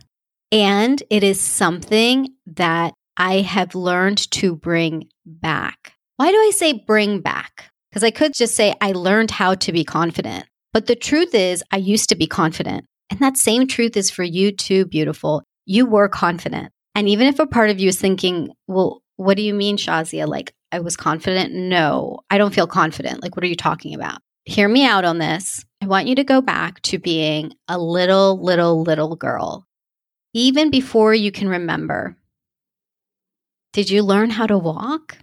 And 0.52 1.02
it 1.10 1.24
is 1.24 1.40
something 1.42 2.34
that 2.46 2.94
I 3.18 3.42
have 3.42 3.76
learned 3.76 4.30
to 4.32 4.56
bring 4.56 5.10
back. 5.26 5.94
Why 6.18 6.32
do 6.32 6.38
I 6.38 6.52
say 6.54 6.74
bring 6.74 7.22
back? 7.22 7.72
Because 7.90 8.04
I 8.04 8.12
could 8.12 8.34
just 8.34 8.56
say 8.56 8.74
I 8.82 8.92
learned 8.92 9.32
how 9.32 9.56
to 9.56 9.72
be 9.72 9.84
confident. 9.84 10.46
But 10.74 10.88
the 10.88 10.96
truth 10.96 11.34
is, 11.34 11.64
I 11.72 11.78
used 11.78 12.10
to 12.10 12.16
be 12.16 12.28
confident. 12.28 12.86
And 13.10 13.20
that 13.20 13.38
same 13.38 13.68
truth 13.68 13.96
is 13.96 14.12
for 14.12 14.24
you 14.24 14.52
too, 14.52 14.86
beautiful. 14.86 15.44
You 15.66 15.86
were 15.86 16.10
confident. 16.10 16.72
And 16.96 17.08
even 17.08 17.28
if 17.28 17.40
a 17.40 17.48
part 17.48 17.70
of 17.70 17.80
you 17.80 17.90
is 17.90 18.00
thinking, 18.00 18.50
well, 18.68 19.02
what 19.18 19.38
do 19.38 19.44
you 19.44 19.54
mean, 19.54 19.78
Shazia? 19.78 20.28
Like, 20.28 20.54
I 20.72 20.80
was 20.80 20.98
confident? 20.98 21.54
No, 21.54 22.20
I 22.30 22.38
don't 22.38 22.54
feel 22.54 22.68
confident. 22.68 23.22
Like, 23.22 23.36
what 23.36 23.44
are 23.44 23.48
you 23.48 23.56
talking 23.56 23.96
about? 23.96 24.20
Hear 24.44 24.68
me 24.68 24.86
out 24.86 25.06
on 25.06 25.18
this. 25.18 25.64
I 25.82 25.88
want 25.88 26.08
you 26.08 26.16
to 26.16 26.24
go 26.24 26.42
back 26.42 26.82
to 26.84 27.00
being 27.00 27.54
a 27.68 27.78
little, 27.78 28.42
little, 28.42 28.84
little 28.84 29.16
girl. 29.16 29.65
Even 30.36 30.70
before 30.70 31.14
you 31.14 31.32
can 31.32 31.48
remember, 31.48 32.18
did 33.72 33.90
you 33.90 34.04
learn 34.04 34.30
how 34.30 34.46
to 34.46 34.58
walk? 34.58 35.18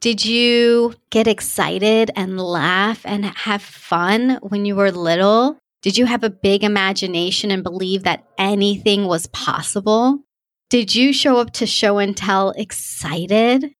Did 0.00 0.24
you 0.24 0.94
get 1.10 1.26
excited 1.26 2.10
and 2.16 2.40
laugh 2.40 3.02
and 3.04 3.26
have 3.26 3.60
fun 3.60 4.38
when 4.40 4.64
you 4.64 4.76
were 4.76 4.90
little? 4.90 5.58
Did 5.82 5.98
you 5.98 6.06
have 6.06 6.24
a 6.24 6.30
big 6.30 6.64
imagination 6.64 7.50
and 7.50 7.62
believe 7.62 8.04
that 8.04 8.24
anything 8.38 9.04
was 9.04 9.26
possible? 9.26 10.20
Did 10.70 10.94
you 10.94 11.12
show 11.12 11.36
up 11.36 11.50
to 11.52 11.66
show 11.66 11.98
and 11.98 12.16
tell 12.16 12.52
excited? 12.52 13.74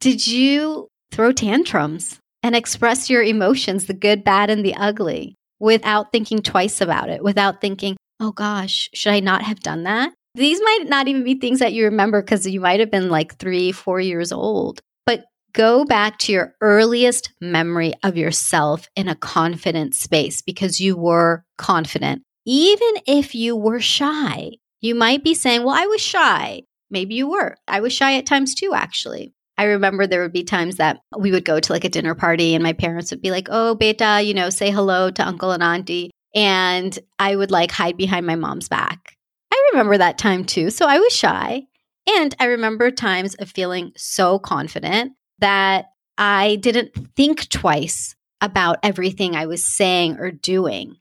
Did 0.00 0.26
you 0.26 0.88
throw 1.12 1.30
tantrums 1.30 2.18
and 2.42 2.56
express 2.56 3.08
your 3.08 3.22
emotions, 3.22 3.86
the 3.86 3.94
good, 3.94 4.24
bad, 4.24 4.50
and 4.50 4.64
the 4.64 4.74
ugly, 4.74 5.36
without 5.60 6.10
thinking 6.10 6.42
twice 6.42 6.80
about 6.80 7.08
it, 7.08 7.22
without 7.22 7.60
thinking, 7.60 7.96
oh 8.20 8.32
gosh, 8.32 8.90
should 8.94 9.12
I 9.12 9.20
not 9.20 9.42
have 9.42 9.60
done 9.60 9.84
that? 9.84 10.12
These 10.34 10.60
might 10.62 10.84
not 10.86 11.08
even 11.08 11.24
be 11.24 11.34
things 11.34 11.58
that 11.58 11.72
you 11.72 11.84
remember 11.84 12.22
because 12.22 12.46
you 12.46 12.60
might 12.60 12.80
have 12.80 12.90
been 12.90 13.08
like 13.08 13.36
three, 13.38 13.72
four 13.72 14.00
years 14.00 14.30
old. 14.30 14.80
But 15.06 15.24
go 15.52 15.84
back 15.84 16.18
to 16.20 16.32
your 16.32 16.54
earliest 16.60 17.32
memory 17.40 17.94
of 18.02 18.16
yourself 18.16 18.88
in 18.94 19.08
a 19.08 19.16
confident 19.16 19.94
space 19.94 20.42
because 20.42 20.80
you 20.80 20.96
were 20.96 21.44
confident. 21.56 22.22
Even 22.44 22.94
if 23.06 23.34
you 23.34 23.56
were 23.56 23.80
shy, 23.80 24.52
you 24.80 24.94
might 24.94 25.24
be 25.24 25.34
saying, 25.34 25.64
Well, 25.64 25.74
I 25.74 25.86
was 25.86 26.00
shy. 26.00 26.62
Maybe 26.90 27.14
you 27.14 27.28
were. 27.28 27.56
I 27.66 27.80
was 27.80 27.92
shy 27.92 28.16
at 28.16 28.26
times 28.26 28.54
too, 28.54 28.72
actually. 28.74 29.34
I 29.58 29.64
remember 29.64 30.06
there 30.06 30.22
would 30.22 30.32
be 30.32 30.44
times 30.44 30.76
that 30.76 31.00
we 31.18 31.32
would 31.32 31.44
go 31.44 31.58
to 31.58 31.72
like 31.72 31.84
a 31.84 31.88
dinner 31.88 32.14
party 32.14 32.54
and 32.54 32.62
my 32.62 32.74
parents 32.74 33.10
would 33.10 33.20
be 33.20 33.32
like, 33.32 33.48
Oh, 33.50 33.74
beta, 33.74 34.22
you 34.22 34.34
know, 34.34 34.50
say 34.50 34.70
hello 34.70 35.10
to 35.10 35.26
uncle 35.26 35.50
and 35.50 35.62
auntie. 35.62 36.10
And 36.38 36.96
I 37.18 37.34
would 37.34 37.50
like 37.50 37.72
hide 37.72 37.96
behind 37.96 38.24
my 38.24 38.36
mom's 38.36 38.68
back. 38.68 39.16
I 39.52 39.70
remember 39.72 39.98
that 39.98 40.18
time 40.18 40.44
too. 40.44 40.70
So 40.70 40.86
I 40.86 41.00
was 41.00 41.12
shy. 41.12 41.66
And 42.06 42.32
I 42.38 42.44
remember 42.44 42.92
times 42.92 43.34
of 43.34 43.50
feeling 43.50 43.90
so 43.96 44.38
confident 44.38 45.14
that 45.40 45.86
I 46.16 46.54
didn't 46.62 46.92
think 47.16 47.48
twice 47.48 48.14
about 48.40 48.78
everything 48.84 49.34
I 49.34 49.46
was 49.46 49.66
saying 49.66 50.18
or 50.18 50.30
doing. 50.30 50.94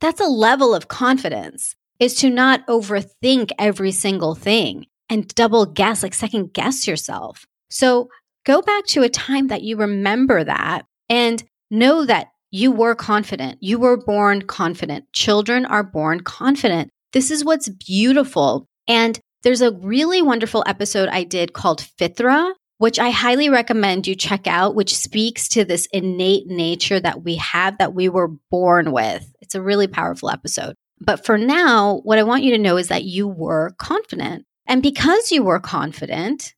That's 0.00 0.20
a 0.20 0.26
level 0.26 0.76
of 0.76 0.86
confidence 0.86 1.74
is 1.98 2.14
to 2.16 2.30
not 2.30 2.64
overthink 2.68 3.50
every 3.58 3.90
single 3.90 4.36
thing 4.36 4.86
and 5.10 5.26
double 5.34 5.66
guess, 5.66 6.04
like 6.04 6.14
second 6.14 6.52
guess 6.52 6.86
yourself. 6.86 7.46
So 7.68 8.10
go 8.46 8.62
back 8.62 8.86
to 8.86 9.02
a 9.02 9.08
time 9.08 9.48
that 9.48 9.62
you 9.62 9.76
remember 9.76 10.44
that 10.44 10.86
and 11.08 11.42
know 11.68 12.04
that 12.04 12.28
you 12.52 12.70
were 12.70 12.94
confident. 12.94 13.58
You 13.60 13.78
were 13.78 13.96
born 13.96 14.42
confident. 14.42 15.10
Children 15.12 15.64
are 15.64 15.82
born 15.82 16.20
confident. 16.20 16.90
This 17.12 17.30
is 17.30 17.44
what's 17.44 17.68
beautiful. 17.68 18.66
And 18.86 19.18
there's 19.42 19.62
a 19.62 19.72
really 19.72 20.22
wonderful 20.22 20.62
episode 20.66 21.08
I 21.08 21.24
did 21.24 21.54
called 21.54 21.84
Fitra, 21.98 22.52
which 22.76 22.98
I 22.98 23.10
highly 23.10 23.48
recommend 23.48 24.06
you 24.06 24.14
check 24.14 24.46
out, 24.46 24.74
which 24.74 24.94
speaks 24.94 25.48
to 25.48 25.64
this 25.64 25.88
innate 25.92 26.46
nature 26.46 27.00
that 27.00 27.24
we 27.24 27.36
have 27.36 27.78
that 27.78 27.94
we 27.94 28.08
were 28.08 28.28
born 28.50 28.92
with. 28.92 29.32
It's 29.40 29.54
a 29.54 29.62
really 29.62 29.86
powerful 29.86 30.30
episode. 30.30 30.74
But 31.00 31.24
for 31.24 31.38
now, 31.38 32.00
what 32.04 32.18
I 32.18 32.22
want 32.22 32.44
you 32.44 32.50
to 32.52 32.58
know 32.58 32.76
is 32.76 32.88
that 32.88 33.04
you 33.04 33.26
were 33.26 33.72
confident. 33.78 34.44
And 34.66 34.82
because 34.82 35.32
you 35.32 35.42
were 35.42 35.58
confident, 35.58 36.54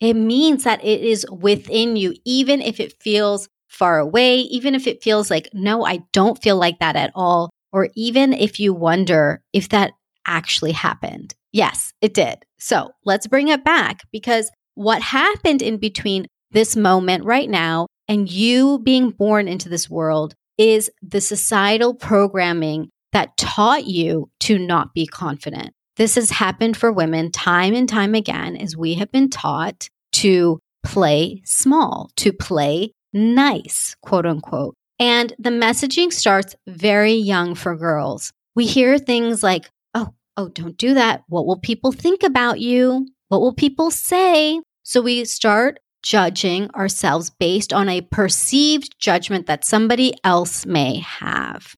it 0.00 0.14
means 0.14 0.64
that 0.64 0.84
it 0.84 1.02
is 1.02 1.24
within 1.30 1.96
you, 1.96 2.14
even 2.24 2.60
if 2.60 2.80
it 2.80 3.00
feels 3.00 3.48
far 3.76 3.98
away, 3.98 4.38
even 4.38 4.74
if 4.74 4.86
it 4.86 5.02
feels 5.02 5.30
like, 5.30 5.48
no, 5.52 5.84
I 5.84 6.00
don't 6.12 6.42
feel 6.42 6.56
like 6.56 6.78
that 6.80 6.96
at 6.96 7.12
all, 7.14 7.50
or 7.72 7.90
even 7.94 8.32
if 8.32 8.58
you 8.58 8.72
wonder 8.72 9.42
if 9.52 9.68
that 9.68 9.92
actually 10.26 10.72
happened. 10.72 11.34
Yes, 11.52 11.92
it 12.00 12.14
did. 12.14 12.38
So 12.58 12.90
let's 13.04 13.26
bring 13.26 13.48
it 13.48 13.64
back 13.64 14.02
because 14.12 14.50
what 14.74 15.02
happened 15.02 15.62
in 15.62 15.78
between 15.78 16.26
this 16.50 16.76
moment 16.76 17.24
right 17.24 17.48
now 17.48 17.86
and 18.08 18.30
you 18.30 18.78
being 18.78 19.10
born 19.10 19.48
into 19.48 19.68
this 19.68 19.90
world 19.90 20.34
is 20.58 20.90
the 21.02 21.20
societal 21.20 21.94
programming 21.94 22.88
that 23.12 23.36
taught 23.36 23.86
you 23.86 24.30
to 24.40 24.58
not 24.58 24.94
be 24.94 25.06
confident. 25.06 25.72
This 25.96 26.14
has 26.16 26.30
happened 26.30 26.76
for 26.76 26.92
women 26.92 27.30
time 27.30 27.74
and 27.74 27.88
time 27.88 28.14
again 28.14 28.56
as 28.56 28.76
we 28.76 28.94
have 28.94 29.10
been 29.10 29.30
taught 29.30 29.88
to 30.12 30.60
play 30.84 31.42
small, 31.44 32.10
to 32.16 32.32
play 32.32 32.92
nice, 33.12 33.96
quote 34.02 34.26
unquote. 34.26 34.74
And 34.98 35.34
the 35.38 35.50
messaging 35.50 36.12
starts 36.12 36.54
very 36.66 37.12
young 37.12 37.54
for 37.54 37.76
girls. 37.76 38.32
We 38.54 38.66
hear 38.66 38.98
things 38.98 39.42
like, 39.42 39.70
oh, 39.94 40.14
oh, 40.36 40.48
don't 40.48 40.76
do 40.76 40.94
that. 40.94 41.22
What 41.28 41.46
will 41.46 41.58
people 41.58 41.92
think 41.92 42.22
about 42.22 42.60
you? 42.60 43.06
What 43.28 43.40
will 43.40 43.54
people 43.54 43.90
say? 43.90 44.60
So 44.82 45.02
we 45.02 45.24
start 45.24 45.78
judging 46.02 46.70
ourselves 46.70 47.30
based 47.30 47.72
on 47.72 47.88
a 47.88 48.00
perceived 48.00 48.94
judgment 48.98 49.46
that 49.46 49.64
somebody 49.64 50.14
else 50.22 50.64
may 50.64 51.00
have. 51.00 51.74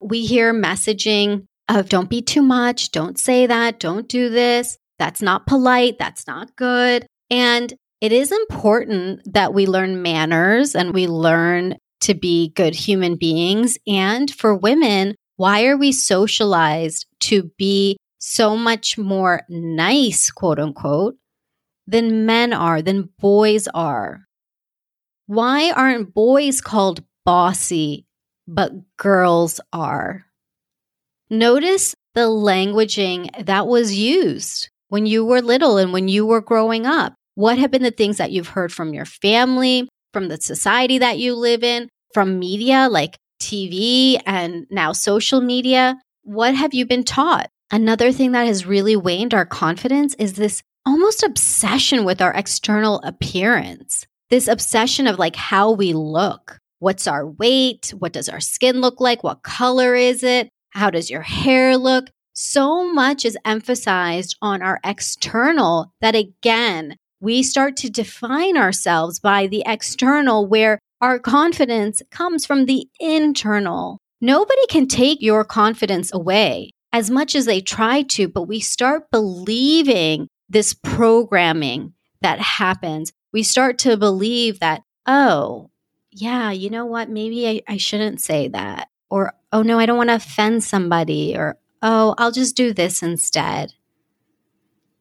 We 0.00 0.26
hear 0.26 0.52
messaging 0.52 1.46
of 1.68 1.88
don't 1.88 2.10
be 2.10 2.20
too 2.20 2.42
much, 2.42 2.90
don't 2.90 3.18
say 3.18 3.46
that, 3.46 3.78
don't 3.78 4.08
do 4.08 4.28
this, 4.28 4.76
that's 4.98 5.22
not 5.22 5.46
polite, 5.46 5.98
that's 5.98 6.26
not 6.26 6.56
good. 6.56 7.06
And 7.30 7.72
it 8.00 8.12
is 8.12 8.32
important 8.32 9.20
that 9.32 9.54
we 9.54 9.66
learn 9.66 10.02
manners 10.02 10.74
and 10.74 10.94
we 10.94 11.06
learn 11.06 11.76
to 12.00 12.14
be 12.14 12.48
good 12.50 12.74
human 12.74 13.16
beings. 13.16 13.78
And 13.86 14.30
for 14.30 14.54
women, 14.54 15.14
why 15.36 15.66
are 15.66 15.76
we 15.76 15.92
socialized 15.92 17.06
to 17.20 17.50
be 17.58 17.96
so 18.20 18.56
much 18.56 18.98
more 18.98 19.42
nice, 19.48 20.30
quote 20.30 20.58
unquote, 20.58 21.16
than 21.86 22.26
men 22.26 22.52
are, 22.52 22.80
than 22.82 23.08
boys 23.18 23.66
are. 23.74 24.26
Why 25.26 25.70
aren't 25.70 26.14
boys 26.14 26.60
called 26.60 27.04
bossy, 27.24 28.06
but 28.46 28.72
girls 28.96 29.60
are? 29.72 30.26
Notice 31.28 31.94
the 32.14 32.28
languaging 32.28 33.46
that 33.46 33.66
was 33.66 33.96
used 33.96 34.68
when 34.88 35.06
you 35.06 35.24
were 35.24 35.40
little 35.40 35.78
and 35.78 35.92
when 35.92 36.08
you 36.08 36.26
were 36.26 36.40
growing 36.40 36.86
up. 36.86 37.14
What 37.40 37.56
have 37.56 37.70
been 37.70 37.82
the 37.82 37.90
things 37.90 38.18
that 38.18 38.32
you've 38.32 38.48
heard 38.48 38.70
from 38.70 38.92
your 38.92 39.06
family, 39.06 39.88
from 40.12 40.28
the 40.28 40.38
society 40.38 40.98
that 40.98 41.18
you 41.18 41.34
live 41.34 41.64
in, 41.64 41.88
from 42.12 42.38
media 42.38 42.86
like 42.90 43.16
TV 43.40 44.20
and 44.26 44.66
now 44.68 44.92
social 44.92 45.40
media? 45.40 45.96
What 46.22 46.54
have 46.54 46.74
you 46.74 46.84
been 46.84 47.02
taught? 47.02 47.48
Another 47.70 48.12
thing 48.12 48.32
that 48.32 48.46
has 48.46 48.66
really 48.66 48.94
waned 48.94 49.32
our 49.32 49.46
confidence 49.46 50.14
is 50.18 50.34
this 50.34 50.60
almost 50.84 51.22
obsession 51.22 52.04
with 52.04 52.20
our 52.20 52.34
external 52.34 53.00
appearance. 53.04 54.06
This 54.28 54.46
obsession 54.46 55.06
of 55.06 55.18
like 55.18 55.36
how 55.36 55.70
we 55.72 55.94
look. 55.94 56.58
What's 56.78 57.06
our 57.06 57.26
weight? 57.26 57.94
What 57.98 58.12
does 58.12 58.28
our 58.28 58.40
skin 58.40 58.82
look 58.82 59.00
like? 59.00 59.24
What 59.24 59.42
color 59.42 59.94
is 59.94 60.22
it? 60.22 60.50
How 60.72 60.90
does 60.90 61.08
your 61.08 61.22
hair 61.22 61.78
look? 61.78 62.10
So 62.34 62.92
much 62.92 63.24
is 63.24 63.38
emphasized 63.46 64.36
on 64.42 64.60
our 64.60 64.78
external 64.84 65.90
that 66.02 66.14
again, 66.14 66.96
we 67.20 67.42
start 67.42 67.76
to 67.76 67.90
define 67.90 68.56
ourselves 68.56 69.20
by 69.20 69.46
the 69.46 69.62
external 69.66 70.46
where 70.46 70.78
our 71.00 71.18
confidence 71.18 72.02
comes 72.10 72.46
from 72.46 72.66
the 72.66 72.88
internal. 72.98 73.98
Nobody 74.20 74.66
can 74.68 74.86
take 74.86 75.22
your 75.22 75.44
confidence 75.44 76.12
away 76.12 76.70
as 76.92 77.10
much 77.10 77.34
as 77.34 77.46
they 77.46 77.60
try 77.60 78.02
to, 78.02 78.28
but 78.28 78.42
we 78.42 78.60
start 78.60 79.10
believing 79.10 80.28
this 80.48 80.74
programming 80.74 81.94
that 82.22 82.40
happens, 82.40 83.12
we 83.32 83.42
start 83.42 83.78
to 83.78 83.96
believe 83.96 84.60
that, 84.60 84.82
oh, 85.06 85.70
yeah, 86.10 86.50
you 86.50 86.68
know 86.70 86.84
what? 86.84 87.08
Maybe 87.08 87.48
I, 87.48 87.62
I 87.68 87.76
shouldn't 87.76 88.20
say 88.20 88.48
that. 88.48 88.88
Or, 89.08 89.32
oh 89.52 89.62
no, 89.62 89.78
I 89.78 89.86
don't 89.86 89.96
want 89.96 90.10
to 90.10 90.16
offend 90.16 90.64
somebody. 90.64 91.36
Or, 91.36 91.56
oh, 91.82 92.14
I'll 92.18 92.32
just 92.32 92.56
do 92.56 92.72
this 92.72 93.02
instead. 93.02 93.72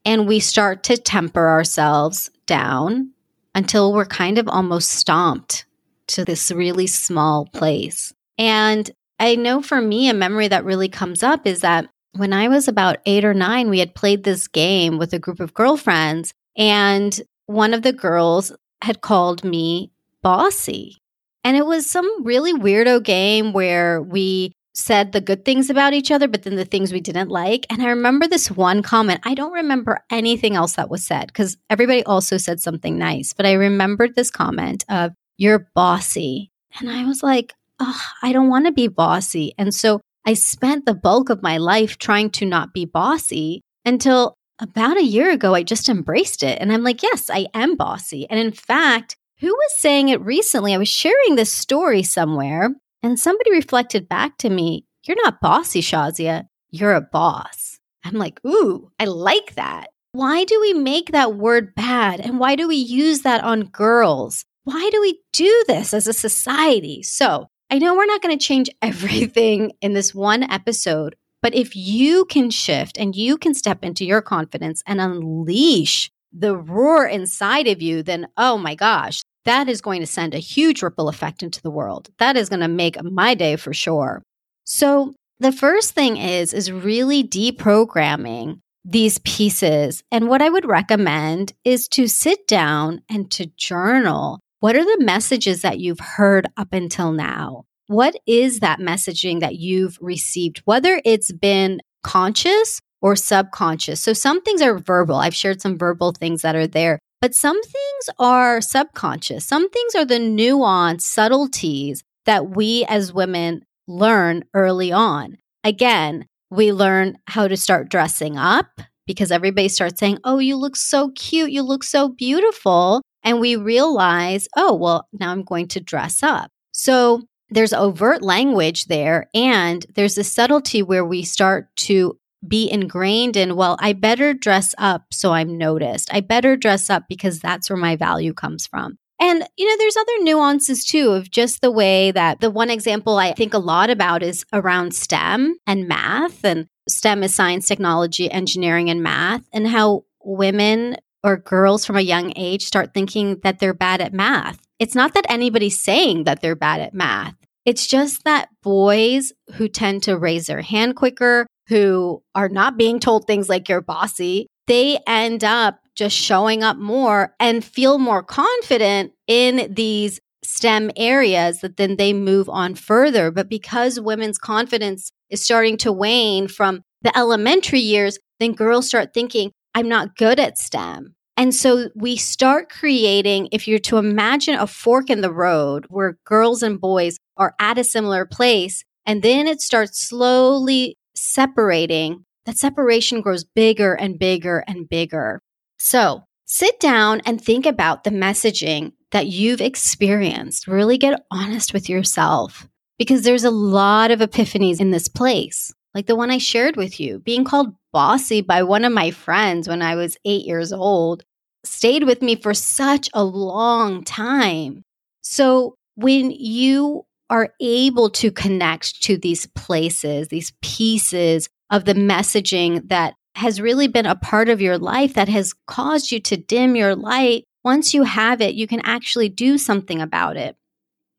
And 0.09 0.27
we 0.27 0.39
start 0.39 0.81
to 0.85 0.97
temper 0.97 1.47
ourselves 1.47 2.31
down 2.47 3.11
until 3.53 3.93
we're 3.93 4.05
kind 4.05 4.39
of 4.39 4.47
almost 4.47 4.89
stomped 4.89 5.65
to 6.07 6.25
this 6.25 6.49
really 6.49 6.87
small 6.87 7.45
place. 7.45 8.11
And 8.35 8.89
I 9.19 9.35
know 9.35 9.61
for 9.61 9.79
me, 9.79 10.09
a 10.09 10.15
memory 10.15 10.47
that 10.47 10.65
really 10.65 10.89
comes 10.89 11.21
up 11.21 11.45
is 11.45 11.59
that 11.59 11.89
when 12.13 12.33
I 12.33 12.47
was 12.47 12.67
about 12.67 12.97
eight 13.05 13.23
or 13.23 13.35
nine, 13.35 13.69
we 13.69 13.77
had 13.77 13.93
played 13.93 14.23
this 14.23 14.47
game 14.47 14.97
with 14.97 15.13
a 15.13 15.19
group 15.19 15.39
of 15.39 15.53
girlfriends, 15.53 16.33
and 16.57 17.21
one 17.45 17.75
of 17.75 17.83
the 17.83 17.93
girls 17.93 18.51
had 18.81 19.01
called 19.01 19.43
me 19.43 19.91
bossy. 20.23 20.97
And 21.43 21.55
it 21.55 21.67
was 21.67 21.87
some 21.87 22.23
really 22.23 22.53
weirdo 22.53 23.03
game 23.03 23.53
where 23.53 24.01
we 24.01 24.53
said 24.79 25.11
the 25.11 25.21
good 25.21 25.45
things 25.45 25.69
about 25.69 25.93
each 25.93 26.11
other, 26.11 26.27
but 26.27 26.43
then 26.43 26.55
the 26.55 26.65
things 26.65 26.91
we 26.91 27.01
didn't 27.01 27.29
like. 27.29 27.65
And 27.69 27.81
I 27.81 27.89
remember 27.89 28.27
this 28.27 28.49
one 28.49 28.81
comment. 28.81 29.21
I 29.23 29.33
don't 29.33 29.53
remember 29.53 30.03
anything 30.09 30.55
else 30.55 30.73
that 30.73 30.89
was 30.89 31.05
said 31.05 31.27
because 31.27 31.57
everybody 31.69 32.03
also 32.03 32.37
said 32.37 32.59
something 32.59 32.97
nice, 32.97 33.33
but 33.33 33.45
I 33.45 33.53
remembered 33.53 34.15
this 34.15 34.31
comment 34.31 34.85
of, 34.89 35.13
You're 35.37 35.67
bossy. 35.75 36.51
And 36.79 36.89
I 36.89 37.05
was 37.05 37.23
like, 37.23 37.53
oh, 37.79 38.01
I 38.21 38.31
don't 38.31 38.49
want 38.49 38.65
to 38.65 38.71
be 38.71 38.87
bossy. 38.87 39.53
And 39.57 39.73
so 39.73 40.01
I 40.25 40.33
spent 40.33 40.85
the 40.85 40.93
bulk 40.93 41.29
of 41.29 41.41
my 41.41 41.57
life 41.57 41.97
trying 41.97 42.29
to 42.31 42.45
not 42.45 42.73
be 42.73 42.85
bossy 42.85 43.61
until 43.85 44.35
about 44.59 44.97
a 44.97 45.03
year 45.03 45.31
ago, 45.31 45.55
I 45.55 45.63
just 45.63 45.87
embraced 45.87 46.43
it. 46.43 46.59
And 46.59 46.71
I'm 46.71 46.83
like, 46.83 47.01
yes, 47.01 47.29
I 47.29 47.47
am 47.53 47.75
bossy. 47.75 48.29
And 48.29 48.39
in 48.39 48.51
fact, 48.51 49.15
who 49.39 49.47
was 49.47 49.77
saying 49.77 50.09
it 50.09 50.19
recently? 50.21 50.73
I 50.73 50.77
was 50.77 50.89
sharing 50.89 51.35
this 51.35 51.51
story 51.51 52.03
somewhere 52.03 52.71
and 53.01 53.19
somebody 53.19 53.51
reflected 53.51 54.09
back 54.09 54.37
to 54.39 54.49
me, 54.49 54.85
You're 55.03 55.21
not 55.23 55.41
bossy, 55.41 55.81
Shazia. 55.81 56.47
You're 56.69 56.93
a 56.93 57.01
boss. 57.01 57.79
I'm 58.03 58.15
like, 58.15 58.39
Ooh, 58.45 58.91
I 58.99 59.05
like 59.05 59.55
that. 59.55 59.89
Why 60.11 60.43
do 60.43 60.59
we 60.59 60.73
make 60.73 61.11
that 61.11 61.35
word 61.35 61.75
bad? 61.75 62.19
And 62.19 62.39
why 62.39 62.55
do 62.55 62.67
we 62.67 62.75
use 62.75 63.21
that 63.21 63.43
on 63.43 63.65
girls? 63.65 64.45
Why 64.63 64.89
do 64.91 65.01
we 65.01 65.19
do 65.33 65.63
this 65.67 65.93
as 65.93 66.07
a 66.07 66.13
society? 66.13 67.03
So 67.03 67.47
I 67.69 67.77
know 67.77 67.95
we're 67.95 68.05
not 68.05 68.21
going 68.21 68.37
to 68.37 68.43
change 68.43 68.69
everything 68.81 69.71
in 69.81 69.93
this 69.93 70.13
one 70.15 70.43
episode, 70.43 71.15
but 71.41 71.53
if 71.53 71.75
you 71.75 72.25
can 72.25 72.49
shift 72.49 72.97
and 72.97 73.15
you 73.15 73.37
can 73.37 73.53
step 73.53 73.83
into 73.83 74.05
your 74.05 74.21
confidence 74.21 74.81
and 74.85 74.99
unleash 74.99 76.11
the 76.33 76.55
roar 76.55 77.07
inside 77.07 77.67
of 77.67 77.81
you, 77.81 78.03
then 78.03 78.27
oh 78.37 78.57
my 78.57 78.75
gosh, 78.75 79.21
that 79.45 79.69
is 79.69 79.81
going 79.81 80.01
to 80.01 80.07
send 80.07 80.33
a 80.33 80.39
huge 80.39 80.81
ripple 80.81 81.09
effect 81.09 81.43
into 81.43 81.61
the 81.61 81.71
world. 81.71 82.09
That 82.19 82.37
is 82.37 82.49
going 82.49 82.59
to 82.61 82.67
make 82.67 83.01
my 83.03 83.33
day 83.33 83.55
for 83.55 83.73
sure. 83.73 84.21
So, 84.65 85.13
the 85.39 85.51
first 85.53 85.93
thing 85.93 86.17
is 86.17 86.53
is 86.53 86.71
really 86.71 87.23
deprogramming 87.23 88.59
these 88.83 89.19
pieces. 89.19 90.03
And 90.11 90.27
what 90.27 90.41
I 90.41 90.49
would 90.49 90.65
recommend 90.65 91.53
is 91.63 91.87
to 91.89 92.07
sit 92.07 92.47
down 92.47 93.01
and 93.09 93.31
to 93.31 93.45
journal 93.57 94.39
what 94.61 94.75
are 94.75 94.83
the 94.83 95.03
messages 95.03 95.61
that 95.61 95.79
you've 95.79 96.01
heard 96.01 96.45
up 96.57 96.73
until 96.73 97.13
now? 97.13 97.63
What 97.87 98.15
is 98.27 98.59
that 98.59 98.79
messaging 98.79 99.39
that 99.39 99.55
you've 99.55 99.97
received, 100.01 100.61
whether 100.65 101.01
it's 101.05 101.31
been 101.31 101.79
conscious 102.03 102.81
or 103.01 103.15
subconscious? 103.15 104.01
So 104.01 104.11
some 104.11 104.41
things 104.41 104.61
are 104.61 104.77
verbal. 104.77 105.15
I've 105.15 105.35
shared 105.35 105.61
some 105.61 105.77
verbal 105.77 106.11
things 106.11 106.41
that 106.41 106.57
are 106.57 106.67
there, 106.67 106.99
but 107.21 107.35
some 107.35 107.61
things 107.61 108.09
are 108.17 108.61
subconscious. 108.61 109.45
Some 109.45 109.69
things 109.69 109.95
are 109.95 110.05
the 110.05 110.19
nuance, 110.19 111.05
subtleties 111.05 112.03
that 112.25 112.49
we 112.49 112.85
as 112.85 113.13
women 113.13 113.63
learn 113.87 114.43
early 114.53 114.91
on. 114.91 115.37
Again, 115.63 116.25
we 116.49 116.71
learn 116.71 117.17
how 117.27 117.47
to 117.47 117.57
start 117.57 117.89
dressing 117.89 118.37
up 118.37 118.67
because 119.05 119.31
everybody 119.31 119.67
starts 119.67 119.99
saying, 119.99 120.19
Oh, 120.23 120.37
you 120.37 120.55
look 120.55 120.75
so 120.75 121.09
cute. 121.15 121.51
You 121.51 121.63
look 121.63 121.83
so 121.83 122.09
beautiful. 122.09 123.01
And 123.23 123.39
we 123.39 123.55
realize, 123.55 124.47
oh, 124.55 124.75
well, 124.75 125.07
now 125.11 125.31
I'm 125.31 125.43
going 125.43 125.67
to 125.69 125.79
dress 125.79 126.23
up. 126.23 126.51
So 126.71 127.23
there's 127.49 127.73
overt 127.73 128.21
language 128.21 128.85
there. 128.85 129.27
And 129.33 129.85
there's 129.95 130.17
a 130.17 130.23
subtlety 130.23 130.83
where 130.83 131.05
we 131.05 131.23
start 131.23 131.67
to 131.77 132.17
be 132.47 132.71
ingrained 132.71 133.35
in, 133.35 133.55
well, 133.55 133.77
I 133.79 133.93
better 133.93 134.33
dress 134.33 134.73
up 134.77 135.05
so 135.11 135.33
I'm 135.33 135.57
noticed. 135.57 136.13
I 136.13 136.21
better 136.21 136.55
dress 136.55 136.89
up 136.89 137.03
because 137.09 137.39
that's 137.39 137.69
where 137.69 137.77
my 137.77 137.95
value 137.95 138.33
comes 138.33 138.65
from. 138.65 138.97
And, 139.21 139.43
you 139.57 139.67
know, 139.67 139.75
there's 139.77 139.97
other 139.97 140.23
nuances 140.23 140.85
too 140.85 141.09
of 141.09 141.29
just 141.29 141.61
the 141.61 141.71
way 141.71 142.11
that 142.11 142.39
the 142.39 142.49
one 142.49 142.69
example 142.69 143.17
I 143.17 143.33
think 143.33 143.53
a 143.53 143.59
lot 143.59 143.89
about 143.89 144.23
is 144.23 144.45
around 144.53 144.95
STEM 144.95 145.57
and 145.67 145.89
math. 145.89 146.45
And 146.45 146.67
STEM 146.87 147.23
is 147.23 147.35
science, 147.35 147.67
technology, 147.67 148.31
engineering, 148.31 148.89
and 148.89 149.03
math, 149.03 149.43
and 149.51 149.67
how 149.67 150.05
women 150.23 150.95
or 151.21 151.35
girls 151.35 151.85
from 151.85 151.97
a 151.97 152.01
young 152.01 152.31
age 152.37 152.63
start 152.63 152.93
thinking 152.93 153.39
that 153.43 153.59
they're 153.59 153.73
bad 153.73 153.99
at 153.99 154.13
math. 154.13 154.61
It's 154.79 154.95
not 154.95 155.13
that 155.15 155.25
anybody's 155.29 155.81
saying 155.83 156.23
that 156.23 156.41
they're 156.41 156.55
bad 156.55 156.79
at 156.79 156.93
math. 156.93 157.35
It's 157.65 157.87
just 157.87 158.23
that 158.23 158.47
boys 158.63 159.33
who 159.55 159.67
tend 159.67 160.03
to 160.03 160.17
raise 160.17 160.47
their 160.47 160.61
hand 160.61 160.95
quicker, 160.95 161.45
who 161.69 162.21
are 162.35 162.49
not 162.49 162.77
being 162.77 162.99
told 162.99 163.25
things 163.25 163.47
like 163.47 163.69
you're 163.69 163.81
bossy, 163.81 164.47
they 164.67 164.99
end 165.07 165.43
up 165.43 165.79
just 165.95 166.15
showing 166.15 166.63
up 166.63 166.77
more 166.77 167.33
and 167.39 167.63
feel 167.63 167.97
more 167.97 168.23
confident 168.23 169.13
in 169.27 169.73
these 169.73 170.19
STEM 170.43 170.91
areas 170.95 171.61
that 171.61 171.77
then 171.77 171.97
they 171.97 172.13
move 172.13 172.49
on 172.49 172.75
further. 172.75 173.31
But 173.31 173.49
because 173.49 173.99
women's 173.99 174.37
confidence 174.37 175.11
is 175.29 175.43
starting 175.43 175.77
to 175.77 175.91
wane 175.91 176.47
from 176.47 176.81
the 177.01 177.15
elementary 177.17 177.79
years, 177.79 178.17
then 178.39 178.53
girls 178.53 178.87
start 178.87 179.13
thinking, 179.13 179.51
I'm 179.75 179.87
not 179.87 180.15
good 180.15 180.39
at 180.39 180.57
STEM. 180.57 181.15
And 181.37 181.55
so 181.55 181.89
we 181.95 182.17
start 182.17 182.69
creating, 182.69 183.49
if 183.51 183.67
you're 183.67 183.79
to 183.79 183.97
imagine 183.97 184.55
a 184.55 184.67
fork 184.67 185.09
in 185.09 185.21
the 185.21 185.31
road 185.31 185.85
where 185.89 186.17
girls 186.25 186.63
and 186.63 186.81
boys 186.81 187.17
are 187.37 187.53
at 187.59 187.77
a 187.77 187.83
similar 187.83 188.25
place, 188.25 188.83
and 189.05 189.23
then 189.23 189.47
it 189.47 189.61
starts 189.61 190.05
slowly 190.05 190.97
separating, 191.21 192.25
that 192.45 192.57
separation 192.57 193.21
grows 193.21 193.43
bigger 193.43 193.93
and 193.93 194.17
bigger 194.17 194.63
and 194.67 194.87
bigger. 194.89 195.41
So 195.77 196.23
sit 196.45 196.79
down 196.79 197.21
and 197.25 197.41
think 197.41 197.65
about 197.65 198.03
the 198.03 198.11
messaging 198.11 198.93
that 199.11 199.27
you've 199.27 199.61
experienced. 199.61 200.67
Really 200.67 200.97
get 200.97 201.21
honest 201.31 201.73
with 201.73 201.89
yourself 201.89 202.67
because 202.97 203.23
there's 203.23 203.43
a 203.43 203.51
lot 203.51 204.11
of 204.11 204.19
epiphanies 204.19 204.79
in 204.79 204.91
this 204.91 205.07
place 205.07 205.73
like 205.93 206.05
the 206.05 206.15
one 206.15 206.31
I 206.31 206.37
shared 206.37 206.75
with 206.75 206.99
you, 206.99 207.19
being 207.19 207.43
called 207.43 207.75
bossy 207.91 208.41
by 208.41 208.63
one 208.63 208.85
of 208.85 208.93
my 208.93 209.11
friends 209.11 209.67
when 209.67 209.81
I 209.81 209.95
was 209.95 210.17
eight 210.25 210.45
years 210.45 210.71
old, 210.71 211.23
stayed 211.63 212.03
with 212.03 212.21
me 212.21 212.35
for 212.35 212.53
such 212.53 213.09
a 213.13 213.23
long 213.23 214.03
time. 214.03 214.83
So 215.21 215.75
when 215.95 216.31
you 216.31 217.05
are 217.29 217.53
able 217.61 218.09
to 218.09 218.31
connect 218.31 219.01
to 219.03 219.17
these 219.17 219.45
places, 219.47 220.27
these 220.27 220.53
pieces 220.61 221.47
of 221.69 221.85
the 221.85 221.93
messaging 221.93 222.87
that 222.89 223.13
has 223.35 223.61
really 223.61 223.87
been 223.87 224.05
a 224.05 224.15
part 224.15 224.49
of 224.49 224.61
your 224.61 224.77
life 224.77 225.13
that 225.13 225.29
has 225.29 225.53
caused 225.67 226.11
you 226.11 226.19
to 226.19 226.37
dim 226.37 226.75
your 226.75 226.95
light, 226.95 227.45
once 227.63 227.93
you 227.93 228.03
have 228.03 228.41
it, 228.41 228.55
you 228.55 228.67
can 228.67 228.81
actually 228.81 229.29
do 229.29 229.57
something 229.57 230.01
about 230.01 230.37
it. 230.37 230.55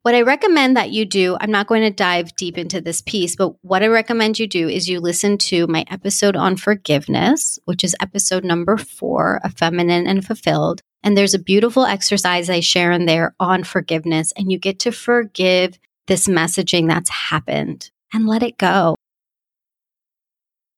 What 0.02 0.14
I 0.14 0.22
recommend 0.22 0.78
that 0.78 0.90
you 0.90 1.04
do, 1.04 1.36
I'm 1.40 1.50
not 1.50 1.66
going 1.66 1.82
to 1.82 1.90
dive 1.90 2.34
deep 2.34 2.56
into 2.56 2.80
this 2.80 3.02
piece, 3.02 3.36
but 3.36 3.52
what 3.62 3.82
I 3.82 3.88
recommend 3.88 4.38
you 4.38 4.46
do 4.46 4.66
is 4.66 4.88
you 4.88 4.98
listen 4.98 5.36
to 5.38 5.66
my 5.66 5.84
episode 5.90 6.36
on 6.36 6.56
forgiveness, 6.56 7.58
which 7.66 7.84
is 7.84 7.94
episode 8.00 8.42
number 8.42 8.78
four 8.78 9.40
of 9.44 9.58
Feminine 9.58 10.06
and 10.06 10.26
Fulfilled. 10.26 10.80
And 11.02 11.16
there's 11.16 11.34
a 11.34 11.38
beautiful 11.38 11.84
exercise 11.84 12.48
I 12.48 12.60
share 12.60 12.92
in 12.92 13.04
there 13.04 13.34
on 13.38 13.62
forgiveness, 13.62 14.32
and 14.36 14.50
you 14.50 14.58
get 14.58 14.78
to 14.80 14.92
forgive 14.92 15.78
this 16.10 16.26
messaging 16.26 16.88
that's 16.88 17.08
happened 17.08 17.88
and 18.12 18.26
let 18.26 18.42
it 18.42 18.58
go. 18.58 18.96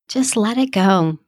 Just 0.06 0.36
let 0.36 0.58
it 0.58 0.72
go. 0.72 1.18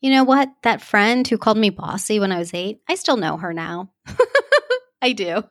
You 0.00 0.10
know 0.10 0.24
what? 0.24 0.48
That 0.64 0.82
friend 0.82 1.26
who 1.28 1.38
called 1.38 1.58
me 1.58 1.70
bossy 1.70 2.18
when 2.18 2.32
I 2.32 2.38
was 2.38 2.52
eight, 2.52 2.80
I 2.88 2.96
still 2.96 3.16
know 3.16 3.36
her 3.36 3.52
now. 3.52 3.92
I 5.00 5.12
do. 5.12 5.44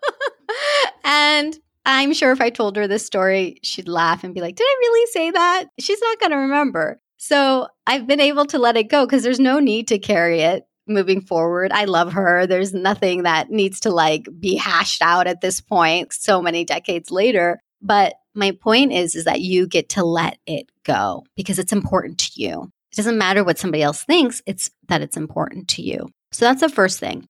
and 1.06 1.58
I'm 1.86 2.12
sure 2.12 2.34
if 2.34 2.42
I 2.42 2.50
told 2.50 2.76
her 2.76 2.86
this 2.86 3.06
story, 3.06 3.60
she'd 3.64 3.88
laugh 3.88 4.26
and 4.26 4.36
be 4.36 4.42
like, 4.42 4.58
Did 4.58 4.66
I 4.66 4.76
really 4.82 5.06
say 5.14 5.32
that? 5.32 5.66
She's 5.80 6.02
not 6.02 6.20
going 6.20 6.32
to 6.32 6.38
remember. 6.38 7.00
So 7.16 7.70
I've 7.88 8.08
been 8.08 8.20
able 8.20 8.46
to 8.48 8.60
let 8.60 8.76
it 8.76 8.90
go 8.90 9.06
because 9.06 9.24
there's 9.24 9.40
no 9.40 9.60
need 9.60 9.88
to 9.88 10.00
carry 10.00 10.42
it 10.42 10.66
moving 10.88 11.22
forward. 11.22 11.72
I 11.72 11.86
love 11.86 12.14
her. 12.14 12.48
There's 12.48 12.74
nothing 12.74 13.24
that 13.24 13.50
needs 13.50 13.82
to 13.82 13.90
like 13.92 14.28
be 14.40 14.56
hashed 14.56 15.02
out 15.02 15.28
at 15.28 15.42
this 15.42 15.62
point, 15.62 16.14
so 16.14 16.42
many 16.42 16.66
decades 16.66 17.12
later. 17.12 17.60
But 17.82 18.16
my 18.34 18.52
point 18.52 18.94
is, 18.94 19.16
is 19.16 19.26
that 19.26 19.42
you 19.42 19.68
get 19.68 19.90
to 19.90 20.04
let 20.04 20.38
it 20.46 20.70
go 20.86 21.26
because 21.36 21.60
it's 21.60 21.74
important 21.74 22.20
to 22.20 22.32
you. 22.36 22.72
It 22.92 22.96
doesn't 22.96 23.18
matter 23.18 23.44
what 23.44 23.58
somebody 23.58 23.84
else 23.84 24.04
thinks, 24.04 24.42
it's 24.46 24.70
that 24.88 25.02
it's 25.02 25.18
important 25.18 25.68
to 25.70 25.82
you. 25.82 26.10
So 26.32 26.46
that's 26.46 26.62
the 26.62 26.70
first 26.70 27.00
thing 27.00 27.28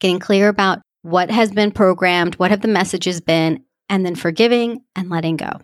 getting 0.00 0.18
clear 0.18 0.48
about 0.48 0.80
what 1.02 1.30
has 1.30 1.50
been 1.50 1.70
programmed, 1.70 2.34
what 2.36 2.50
have 2.50 2.60
the 2.60 2.68
messages 2.68 3.20
been, 3.20 3.64
and 3.88 4.04
then 4.04 4.14
forgiving 4.14 4.82
and 4.96 5.10
letting 5.10 5.36
go. 5.36 5.60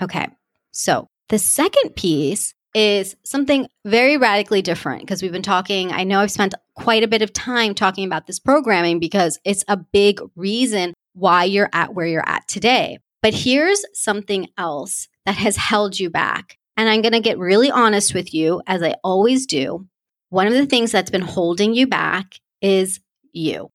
Okay. 0.00 0.28
So 0.72 1.06
the 1.28 1.38
second 1.38 1.96
piece 1.96 2.54
is 2.74 3.16
something 3.24 3.68
very 3.84 4.16
radically 4.16 4.60
different 4.60 5.02
because 5.02 5.22
we've 5.22 5.32
been 5.32 5.42
talking. 5.42 5.92
I 5.92 6.04
know 6.04 6.20
I've 6.20 6.30
spent 6.30 6.54
quite 6.74 7.04
a 7.04 7.08
bit 7.08 7.22
of 7.22 7.32
time 7.32 7.74
talking 7.74 8.04
about 8.04 8.26
this 8.26 8.40
programming 8.40 8.98
because 8.98 9.38
it's 9.44 9.64
a 9.68 9.76
big 9.76 10.20
reason 10.34 10.92
why 11.12 11.44
you're 11.44 11.70
at 11.72 11.94
where 11.94 12.06
you're 12.06 12.28
at 12.28 12.48
today. 12.48 12.98
But 13.22 13.34
here's 13.34 13.84
something 13.94 14.48
else 14.58 15.08
that 15.24 15.36
has 15.36 15.56
held 15.56 15.98
you 15.98 16.10
back. 16.10 16.58
And 16.76 16.88
I'm 16.88 17.02
going 17.02 17.12
to 17.12 17.20
get 17.20 17.38
really 17.38 17.70
honest 17.70 18.12
with 18.12 18.34
you, 18.34 18.60
as 18.66 18.82
I 18.82 18.96
always 19.04 19.46
do. 19.46 19.86
One 20.30 20.48
of 20.48 20.52
the 20.52 20.66
things 20.66 20.90
that's 20.90 21.10
been 21.10 21.22
holding 21.22 21.74
you 21.74 21.86
back 21.86 22.34
is 22.60 23.00
you. 23.32 23.70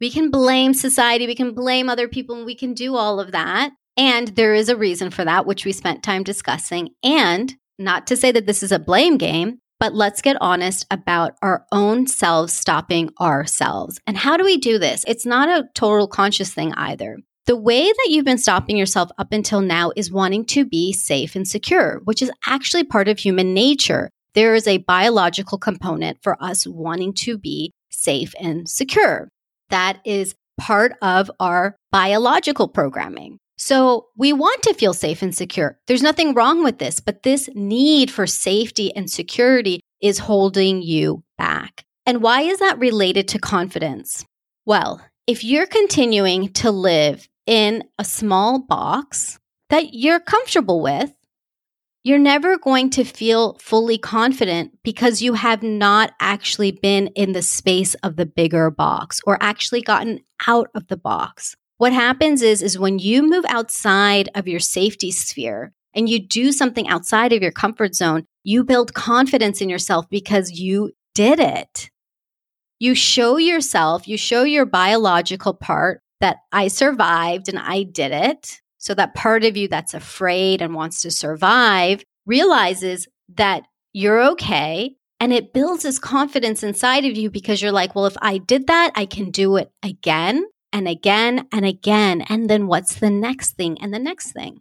We 0.00 0.10
can 0.10 0.30
blame 0.30 0.74
society, 0.74 1.26
we 1.26 1.34
can 1.34 1.54
blame 1.54 1.88
other 1.88 2.08
people, 2.08 2.36
and 2.36 2.46
we 2.46 2.54
can 2.54 2.74
do 2.74 2.96
all 2.96 3.20
of 3.20 3.32
that. 3.32 3.70
And 3.96 4.28
there 4.28 4.54
is 4.54 4.68
a 4.68 4.76
reason 4.76 5.10
for 5.10 5.24
that, 5.24 5.46
which 5.46 5.64
we 5.64 5.72
spent 5.72 6.02
time 6.02 6.22
discussing. 6.22 6.90
And 7.02 7.54
not 7.78 8.06
to 8.08 8.16
say 8.16 8.32
that 8.32 8.46
this 8.46 8.62
is 8.62 8.72
a 8.72 8.78
blame 8.78 9.16
game, 9.16 9.58
but 9.78 9.94
let's 9.94 10.22
get 10.22 10.36
honest 10.40 10.86
about 10.90 11.34
our 11.42 11.66
own 11.72 12.06
selves 12.06 12.52
stopping 12.52 13.10
ourselves. 13.20 14.00
And 14.06 14.16
how 14.16 14.36
do 14.36 14.44
we 14.44 14.56
do 14.56 14.78
this? 14.78 15.04
It's 15.06 15.26
not 15.26 15.48
a 15.48 15.68
total 15.74 16.08
conscious 16.08 16.52
thing 16.52 16.72
either. 16.74 17.18
The 17.46 17.56
way 17.56 17.84
that 17.84 18.08
you've 18.08 18.24
been 18.24 18.38
stopping 18.38 18.76
yourself 18.76 19.10
up 19.18 19.32
until 19.32 19.60
now 19.60 19.92
is 19.94 20.10
wanting 20.10 20.46
to 20.46 20.64
be 20.64 20.92
safe 20.92 21.36
and 21.36 21.46
secure, 21.46 22.00
which 22.04 22.20
is 22.20 22.30
actually 22.46 22.84
part 22.84 23.08
of 23.08 23.18
human 23.18 23.54
nature. 23.54 24.10
There 24.34 24.54
is 24.54 24.66
a 24.66 24.78
biological 24.78 25.56
component 25.56 26.18
for 26.22 26.42
us 26.42 26.66
wanting 26.66 27.14
to 27.14 27.38
be 27.38 27.72
safe 27.90 28.34
and 28.40 28.68
secure. 28.68 29.28
That 29.70 30.00
is 30.04 30.34
part 30.58 30.94
of 31.02 31.30
our 31.38 31.76
biological 31.92 32.68
programming. 32.68 33.38
So 33.56 34.08
we 34.16 34.32
want 34.32 34.62
to 34.64 34.74
feel 34.74 34.92
safe 34.92 35.22
and 35.22 35.34
secure. 35.34 35.78
There's 35.86 36.02
nothing 36.02 36.34
wrong 36.34 36.62
with 36.62 36.78
this, 36.78 37.00
but 37.00 37.22
this 37.22 37.48
need 37.54 38.10
for 38.10 38.26
safety 38.26 38.94
and 38.94 39.10
security 39.10 39.80
is 40.00 40.18
holding 40.18 40.82
you 40.82 41.24
back. 41.38 41.84
And 42.04 42.22
why 42.22 42.42
is 42.42 42.58
that 42.58 42.78
related 42.78 43.28
to 43.28 43.38
confidence? 43.38 44.24
Well, 44.66 45.00
if 45.26 45.42
you're 45.42 45.66
continuing 45.66 46.52
to 46.54 46.70
live 46.70 47.28
in 47.46 47.84
a 47.98 48.04
small 48.04 48.60
box 48.60 49.38
that 49.70 49.94
you're 49.94 50.20
comfortable 50.20 50.80
with, 50.80 51.12
you're 52.04 52.18
never 52.18 52.56
going 52.56 52.90
to 52.90 53.02
feel 53.02 53.54
fully 53.54 53.98
confident 53.98 54.78
because 54.84 55.22
you 55.22 55.32
have 55.32 55.64
not 55.64 56.12
actually 56.20 56.70
been 56.70 57.08
in 57.08 57.32
the 57.32 57.42
space 57.42 57.94
of 57.96 58.14
the 58.14 58.26
bigger 58.26 58.70
box 58.70 59.20
or 59.26 59.42
actually 59.42 59.82
gotten 59.82 60.20
out 60.46 60.68
of 60.74 60.86
the 60.86 60.96
box. 60.96 61.56
What 61.78 61.92
happens 61.92 62.40
is 62.40 62.62
is 62.62 62.78
when 62.78 62.98
you 62.98 63.22
move 63.22 63.44
outside 63.48 64.30
of 64.34 64.48
your 64.48 64.60
safety 64.60 65.10
sphere 65.10 65.74
and 65.94 66.08
you 66.08 66.18
do 66.18 66.50
something 66.50 66.88
outside 66.88 67.34
of 67.34 67.42
your 67.42 67.52
comfort 67.52 67.94
zone, 67.94 68.24
you 68.44 68.64
build 68.64 68.94
confidence 68.94 69.60
in 69.60 69.68
yourself 69.68 70.08
because 70.08 70.52
you 70.52 70.92
did 71.14 71.38
it. 71.38 71.90
You 72.78 72.94
show 72.94 73.36
yourself, 73.36 74.08
you 74.08 74.16
show 74.16 74.42
your 74.44 74.64
biological 74.64 75.52
part 75.52 76.00
that 76.20 76.38
I 76.50 76.68
survived 76.68 77.48
and 77.48 77.58
I 77.58 77.82
did 77.82 78.12
it. 78.12 78.62
So 78.78 78.94
that 78.94 79.14
part 79.14 79.44
of 79.44 79.56
you 79.56 79.68
that's 79.68 79.94
afraid 79.94 80.62
and 80.62 80.74
wants 80.74 81.02
to 81.02 81.10
survive 81.10 82.04
realizes 82.24 83.06
that 83.34 83.64
you're 83.92 84.30
okay. 84.30 84.94
And 85.20 85.32
it 85.32 85.52
builds 85.52 85.82
this 85.82 85.98
confidence 85.98 86.62
inside 86.62 87.04
of 87.04 87.16
you 87.16 87.30
because 87.30 87.60
you're 87.60 87.72
like, 87.72 87.94
well, 87.94 88.06
if 88.06 88.16
I 88.20 88.38
did 88.38 88.66
that, 88.68 88.92
I 88.94 89.06
can 89.06 89.30
do 89.30 89.56
it 89.56 89.70
again 89.82 90.46
and 90.76 90.86
again 90.86 91.48
and 91.52 91.64
again. 91.64 92.20
And 92.20 92.50
then 92.50 92.66
what's 92.66 92.96
the 92.96 93.08
next 93.08 93.52
thing 93.52 93.78
and 93.80 93.94
the 93.94 93.98
next 93.98 94.32
thing? 94.32 94.60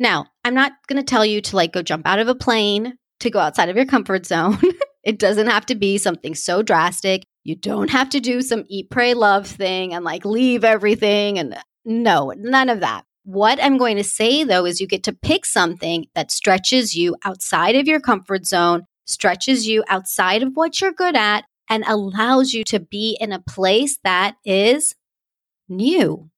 Now, 0.00 0.26
I'm 0.44 0.54
not 0.54 0.72
going 0.88 0.96
to 0.96 1.08
tell 1.08 1.24
you 1.24 1.40
to 1.40 1.56
like 1.56 1.72
go 1.72 1.82
jump 1.82 2.04
out 2.04 2.18
of 2.18 2.26
a 2.26 2.34
plane 2.34 2.98
to 3.20 3.30
go 3.30 3.38
outside 3.38 3.68
of 3.68 3.76
your 3.76 3.86
comfort 3.86 4.26
zone. 4.26 4.58
it 5.04 5.20
doesn't 5.20 5.46
have 5.46 5.64
to 5.66 5.76
be 5.76 5.98
something 5.98 6.34
so 6.34 6.62
drastic. 6.62 7.22
You 7.44 7.54
don't 7.54 7.90
have 7.90 8.10
to 8.10 8.18
do 8.18 8.42
some 8.42 8.64
eat, 8.66 8.90
pray, 8.90 9.14
love 9.14 9.46
thing 9.46 9.94
and 9.94 10.04
like 10.04 10.24
leave 10.24 10.64
everything. 10.64 11.38
And 11.38 11.56
no, 11.84 12.32
none 12.36 12.68
of 12.68 12.80
that. 12.80 13.04
What 13.22 13.62
I'm 13.62 13.78
going 13.78 13.98
to 13.98 14.04
say 14.04 14.42
though 14.42 14.66
is 14.66 14.80
you 14.80 14.88
get 14.88 15.04
to 15.04 15.12
pick 15.12 15.46
something 15.46 16.06
that 16.16 16.32
stretches 16.32 16.96
you 16.96 17.14
outside 17.24 17.76
of 17.76 17.86
your 17.86 18.00
comfort 18.00 18.46
zone, 18.46 18.82
stretches 19.04 19.68
you 19.68 19.84
outside 19.88 20.42
of 20.42 20.54
what 20.54 20.80
you're 20.80 20.90
good 20.90 21.14
at, 21.14 21.44
and 21.70 21.84
allows 21.86 22.52
you 22.52 22.64
to 22.64 22.80
be 22.80 23.16
in 23.20 23.30
a 23.30 23.38
place 23.38 24.00
that 24.02 24.34
is 24.44 24.96
new, 25.76 26.30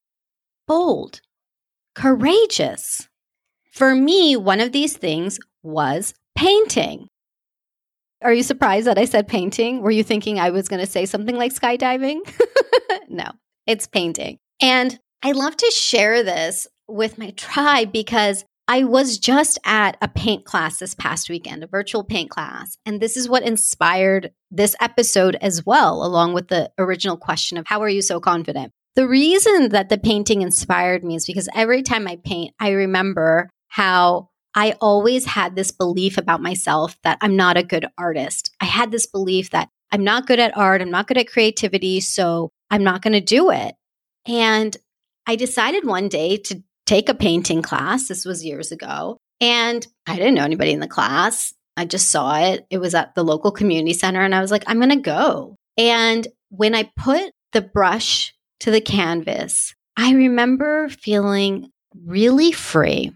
bold, 0.66 1.20
courageous. 1.94 3.08
For 3.72 3.94
me, 3.94 4.36
one 4.36 4.60
of 4.60 4.72
these 4.72 4.96
things 4.96 5.38
was 5.62 6.14
painting. 6.36 7.08
Are 8.22 8.32
you 8.32 8.42
surprised 8.42 8.86
that 8.86 8.98
I 8.98 9.04
said 9.04 9.28
painting? 9.28 9.82
Were 9.82 9.90
you 9.90 10.02
thinking 10.02 10.38
I 10.38 10.50
was 10.50 10.68
going 10.68 10.80
to 10.80 10.90
say 10.90 11.04
something 11.04 11.36
like 11.36 11.52
skydiving? 11.52 12.20
no, 13.08 13.26
it's 13.66 13.86
painting. 13.86 14.38
And 14.62 14.98
I 15.22 15.32
love 15.32 15.56
to 15.56 15.70
share 15.70 16.22
this 16.22 16.66
with 16.88 17.18
my 17.18 17.30
tribe 17.30 17.92
because 17.92 18.44
I 18.66 18.84
was 18.84 19.18
just 19.18 19.58
at 19.64 19.98
a 20.00 20.08
paint 20.08 20.46
class 20.46 20.78
this 20.78 20.94
past 20.94 21.28
weekend, 21.28 21.62
a 21.62 21.66
virtual 21.66 22.02
paint 22.02 22.30
class. 22.30 22.78
And 22.86 22.98
this 22.98 23.16
is 23.16 23.28
what 23.28 23.42
inspired 23.42 24.32
this 24.50 24.74
episode 24.80 25.36
as 25.36 25.66
well, 25.66 26.02
along 26.02 26.32
with 26.32 26.48
the 26.48 26.70
original 26.78 27.18
question 27.18 27.58
of 27.58 27.66
how 27.66 27.82
are 27.82 27.88
you 27.88 28.00
so 28.00 28.20
confident? 28.20 28.72
The 28.96 29.08
reason 29.08 29.70
that 29.70 29.88
the 29.88 29.98
painting 29.98 30.42
inspired 30.42 31.02
me 31.02 31.16
is 31.16 31.26
because 31.26 31.48
every 31.54 31.82
time 31.82 32.06
I 32.06 32.16
paint, 32.16 32.54
I 32.60 32.70
remember 32.70 33.50
how 33.68 34.28
I 34.54 34.76
always 34.80 35.24
had 35.24 35.56
this 35.56 35.72
belief 35.72 36.16
about 36.16 36.40
myself 36.40 36.96
that 37.02 37.18
I'm 37.20 37.34
not 37.34 37.56
a 37.56 37.64
good 37.64 37.86
artist. 37.98 38.54
I 38.60 38.66
had 38.66 38.92
this 38.92 39.06
belief 39.06 39.50
that 39.50 39.68
I'm 39.90 40.04
not 40.04 40.26
good 40.26 40.38
at 40.38 40.56
art, 40.56 40.80
I'm 40.80 40.90
not 40.90 41.08
good 41.08 41.18
at 41.18 41.28
creativity, 41.28 42.00
so 42.00 42.50
I'm 42.70 42.84
not 42.84 43.02
going 43.02 43.14
to 43.14 43.20
do 43.20 43.50
it. 43.50 43.74
And 44.26 44.76
I 45.26 45.36
decided 45.36 45.84
one 45.84 46.08
day 46.08 46.36
to 46.36 46.62
take 46.86 47.08
a 47.08 47.14
painting 47.14 47.62
class. 47.62 48.08
This 48.08 48.24
was 48.24 48.44
years 48.44 48.70
ago. 48.72 49.18
And 49.40 49.86
I 50.06 50.16
didn't 50.16 50.34
know 50.34 50.44
anybody 50.44 50.72
in 50.72 50.80
the 50.80 50.88
class. 50.88 51.52
I 51.76 51.84
just 51.84 52.10
saw 52.10 52.38
it. 52.38 52.66
It 52.70 52.78
was 52.78 52.94
at 52.94 53.14
the 53.14 53.24
local 53.24 53.50
community 53.50 53.92
center. 53.92 54.22
And 54.22 54.34
I 54.34 54.40
was 54.40 54.50
like, 54.50 54.64
I'm 54.66 54.78
going 54.78 54.90
to 54.90 54.96
go. 54.96 55.56
And 55.76 56.26
when 56.50 56.74
I 56.74 56.90
put 56.96 57.32
the 57.52 57.62
brush 57.62 58.32
to 58.64 58.70
the 58.70 58.80
canvas, 58.80 59.74
I 59.94 60.14
remember 60.14 60.88
feeling 60.88 61.68
really 61.94 62.50
free. 62.50 63.12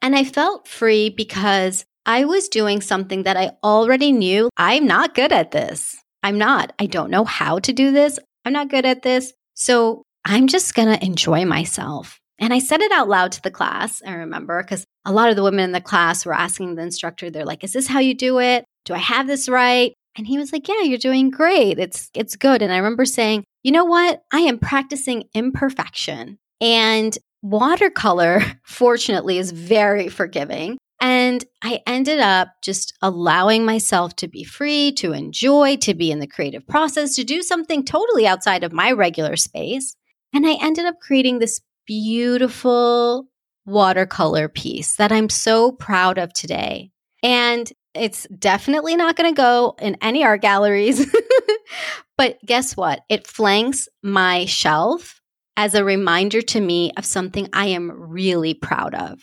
And 0.00 0.16
I 0.16 0.24
felt 0.24 0.66
free 0.66 1.10
because 1.10 1.84
I 2.06 2.24
was 2.24 2.48
doing 2.48 2.80
something 2.80 3.24
that 3.24 3.36
I 3.36 3.52
already 3.62 4.10
knew 4.10 4.48
I'm 4.56 4.86
not 4.86 5.14
good 5.14 5.32
at 5.32 5.50
this. 5.50 5.98
I'm 6.22 6.38
not. 6.38 6.72
I 6.78 6.86
don't 6.86 7.10
know 7.10 7.24
how 7.24 7.58
to 7.58 7.74
do 7.74 7.92
this. 7.92 8.18
I'm 8.46 8.54
not 8.54 8.70
good 8.70 8.86
at 8.86 9.02
this. 9.02 9.34
So 9.52 10.02
I'm 10.24 10.46
just 10.46 10.74
going 10.74 10.88
to 10.88 11.04
enjoy 11.04 11.44
myself. 11.44 12.18
And 12.38 12.54
I 12.54 12.58
said 12.58 12.80
it 12.80 12.90
out 12.90 13.10
loud 13.10 13.32
to 13.32 13.42
the 13.42 13.50
class, 13.50 14.00
I 14.06 14.14
remember, 14.14 14.62
because 14.62 14.86
a 15.04 15.12
lot 15.12 15.28
of 15.28 15.36
the 15.36 15.42
women 15.42 15.60
in 15.64 15.72
the 15.72 15.82
class 15.82 16.24
were 16.24 16.32
asking 16.32 16.76
the 16.76 16.82
instructor, 16.82 17.28
they're 17.28 17.44
like, 17.44 17.64
is 17.64 17.74
this 17.74 17.86
how 17.86 17.98
you 17.98 18.14
do 18.14 18.40
it? 18.40 18.64
Do 18.86 18.94
I 18.94 18.98
have 18.98 19.26
this 19.26 19.46
right? 19.46 19.92
And 20.16 20.26
he 20.26 20.38
was 20.38 20.54
like, 20.54 20.66
yeah, 20.68 20.80
you're 20.80 20.96
doing 20.96 21.28
great. 21.28 21.78
It's 21.78 22.08
it's 22.14 22.36
good. 22.36 22.62
And 22.62 22.72
I 22.72 22.78
remember 22.78 23.04
saying, 23.04 23.44
you 23.62 23.72
know 23.72 23.84
what? 23.84 24.22
I 24.32 24.40
am 24.40 24.58
practicing 24.58 25.24
imperfection. 25.34 26.38
And 26.60 27.16
watercolor, 27.42 28.42
fortunately, 28.64 29.38
is 29.38 29.52
very 29.52 30.08
forgiving. 30.08 30.78
And 31.02 31.42
I 31.62 31.80
ended 31.86 32.20
up 32.20 32.48
just 32.62 32.92
allowing 33.00 33.64
myself 33.64 34.16
to 34.16 34.28
be 34.28 34.44
free, 34.44 34.92
to 34.92 35.12
enjoy, 35.12 35.76
to 35.76 35.94
be 35.94 36.10
in 36.10 36.18
the 36.18 36.26
creative 36.26 36.66
process, 36.66 37.16
to 37.16 37.24
do 37.24 37.40
something 37.40 37.84
totally 37.84 38.26
outside 38.26 38.64
of 38.64 38.72
my 38.72 38.92
regular 38.92 39.36
space. 39.36 39.96
And 40.34 40.46
I 40.46 40.58
ended 40.60 40.84
up 40.84 40.96
creating 41.00 41.38
this 41.38 41.60
beautiful 41.86 43.26
watercolor 43.64 44.48
piece 44.48 44.96
that 44.96 45.10
I'm 45.10 45.30
so 45.30 45.72
proud 45.72 46.18
of 46.18 46.32
today. 46.34 46.90
And 47.22 47.70
it's 47.94 48.26
definitely 48.38 48.94
not 48.94 49.16
going 49.16 49.30
to 49.30 49.36
go 49.36 49.74
in 49.80 49.96
any 50.00 50.22
art 50.22 50.42
galleries. 50.42 51.00
but 52.16 52.38
guess 52.44 52.76
what? 52.76 53.00
It 53.08 53.26
flanks 53.26 53.88
my 54.02 54.44
shelf 54.44 55.20
as 55.56 55.74
a 55.74 55.84
reminder 55.84 56.40
to 56.40 56.60
me 56.60 56.92
of 56.96 57.04
something 57.04 57.48
I 57.52 57.66
am 57.66 57.90
really 57.90 58.54
proud 58.54 58.94
of. 58.94 59.20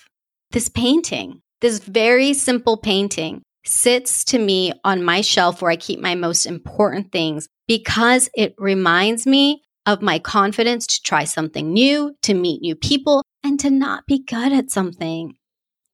This 0.52 0.70
painting, 0.70 1.42
this 1.62 1.80
very 1.80 2.34
simple 2.34 2.78
painting, 2.78 3.42
sits 3.66 4.24
to 4.26 4.40
me 4.40 4.72
on 4.84 5.04
my 5.04 5.22
shelf 5.22 5.62
where 5.62 5.72
I 5.72 5.76
keep 5.76 6.00
my 6.00 6.16
most 6.16 6.46
important 6.46 7.12
things 7.12 7.48
because 7.68 8.30
it 8.36 8.56
reminds 8.58 9.28
me 9.28 9.62
of 9.86 10.02
my 10.02 10.20
confidence 10.20 10.88
to 10.88 11.02
try 11.02 11.24
something 11.24 11.74
new, 11.74 12.16
to 12.22 12.34
meet 12.34 12.62
new 12.62 12.76
people, 12.76 13.24
and 13.44 13.60
to 13.60 13.70
not 13.70 14.06
be 14.06 14.24
good 14.24 14.52
at 14.52 14.72
something. 14.72 15.36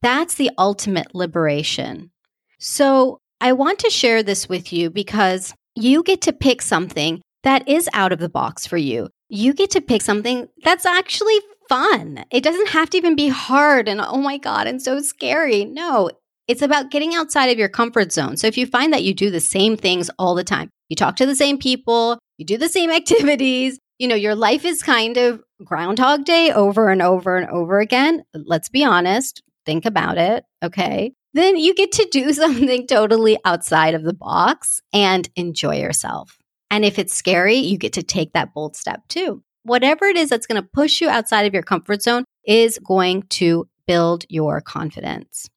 That's 0.02 0.36
the 0.36 0.52
ultimate 0.58 1.14
liberation. 1.16 2.12
So, 2.60 3.20
I 3.40 3.54
want 3.54 3.80
to 3.80 3.90
share 3.90 4.24
this 4.24 4.48
with 4.48 4.72
you 4.72 4.90
because 4.90 5.54
you 5.76 6.04
get 6.04 6.22
to 6.22 6.34
pick 6.34 6.62
something 6.62 7.22
that 7.44 7.68
is 7.68 7.90
out 7.94 8.12
of 8.12 8.20
the 8.20 8.30
box 8.30 8.66
for 8.66 8.78
you. 8.78 9.10
You 9.30 9.54
get 9.54 9.72
to 9.72 9.82
pick 9.82 10.02
something 10.02 10.48
that's 10.64 10.86
actually 10.86 11.38
fun. 11.68 12.24
It 12.32 12.44
doesn't 12.44 12.70
have 12.70 12.90
to 12.92 12.98
even 12.98 13.16
be 13.16 13.30
hard 13.30 13.88
and 13.88 14.00
oh 14.02 14.18
my 14.18 14.38
God, 14.38 14.68
and 14.68 14.82
so 14.82 15.00
scary. 15.00 15.66
No, 15.66 16.12
it's 16.48 16.62
about 16.62 16.92
getting 16.92 17.16
outside 17.16 17.48
of 17.48 17.58
your 17.58 17.70
comfort 17.70 18.12
zone. 18.12 18.38
So 18.38 18.48
if 18.48 18.58
you 18.58 18.66
find 18.66 18.94
that 18.94 19.04
you 19.04 19.14
do 19.14 19.32
the 19.32 19.40
same 19.40 19.78
things 19.78 20.10
all 20.20 20.36
the 20.36 20.44
time, 20.44 20.70
you 20.90 20.96
talk 20.96 21.16
to 21.18 21.26
the 21.26 21.36
same 21.36 21.58
people, 21.58 22.20
you 22.38 22.46
do 22.46 22.58
the 22.58 22.70
same 22.70 22.92
activities, 22.92 23.80
you 24.00 24.08
know, 24.08 24.16
your 24.16 24.36
life 24.36 24.66
is 24.66 24.84
kind 24.84 25.18
of 25.18 25.42
Groundhog 25.64 26.26
Day 26.26 26.52
over 26.52 26.90
and 26.90 27.02
over 27.02 27.38
and 27.38 27.50
over 27.50 27.80
again. 27.80 28.24
Let's 28.34 28.70
be 28.70 28.84
honest, 28.84 29.42
think 29.66 29.86
about 29.86 30.18
it. 30.18 30.44
Okay. 30.64 31.14
Then 31.34 31.58
you 31.58 31.74
get 31.74 31.92
to 31.94 32.08
do 32.12 32.34
something 32.34 32.88
totally 32.88 33.38
outside 33.46 33.94
of 33.94 34.04
the 34.04 34.14
box 34.14 34.82
and 34.94 35.30
enjoy 35.36 35.78
yourself. 35.78 36.38
And 36.72 36.84
if 36.84 36.98
it's 36.98 37.14
scary, 37.14 37.56
you 37.58 37.78
get 37.78 37.94
to 37.94 38.04
take 38.04 38.34
that 38.34 38.54
bold 38.54 38.76
step 38.76 39.02
too. 39.08 39.44
Whatever 39.64 40.06
it 40.06 40.18
is 40.18 40.30
that's 40.30 40.48
going 40.48 40.62
to 40.62 40.70
push 40.74 41.02
you 41.02 41.10
outside 41.10 41.46
of 41.46 41.54
your 41.54 41.64
comfort 41.64 42.02
zone 42.02 42.26
is 42.46 42.80
going 42.80 43.24
to 43.30 43.68
build 43.88 44.26
your 44.30 44.60
confidence. 44.62 45.48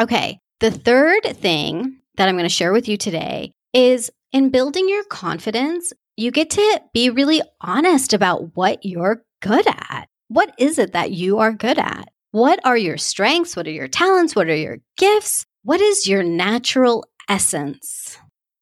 Okay. 0.00 0.38
The 0.60 0.70
third 0.70 1.24
thing 1.36 1.98
that 2.16 2.28
I'm 2.28 2.36
going 2.36 2.44
to 2.44 2.48
share 2.48 2.72
with 2.72 2.88
you 2.88 2.96
today 2.96 3.52
is 3.72 4.10
in 4.32 4.50
building 4.50 4.88
your 4.88 5.04
confidence, 5.04 5.92
you 6.16 6.30
get 6.30 6.50
to 6.50 6.82
be 6.92 7.10
really 7.10 7.42
honest 7.60 8.12
about 8.12 8.56
what 8.56 8.84
you're 8.84 9.24
good 9.42 9.66
at. 9.66 10.08
What 10.28 10.54
is 10.58 10.78
it 10.78 10.92
that 10.92 11.10
you 11.10 11.38
are 11.38 11.52
good 11.52 11.78
at? 11.78 12.08
What 12.34 12.58
are 12.64 12.76
your 12.76 12.98
strengths? 12.98 13.54
What 13.54 13.68
are 13.68 13.70
your 13.70 13.86
talents? 13.86 14.34
What 14.34 14.48
are 14.48 14.56
your 14.56 14.78
gifts? 14.96 15.46
What 15.62 15.80
is 15.80 16.08
your 16.08 16.24
natural 16.24 17.06
essence? 17.28 18.18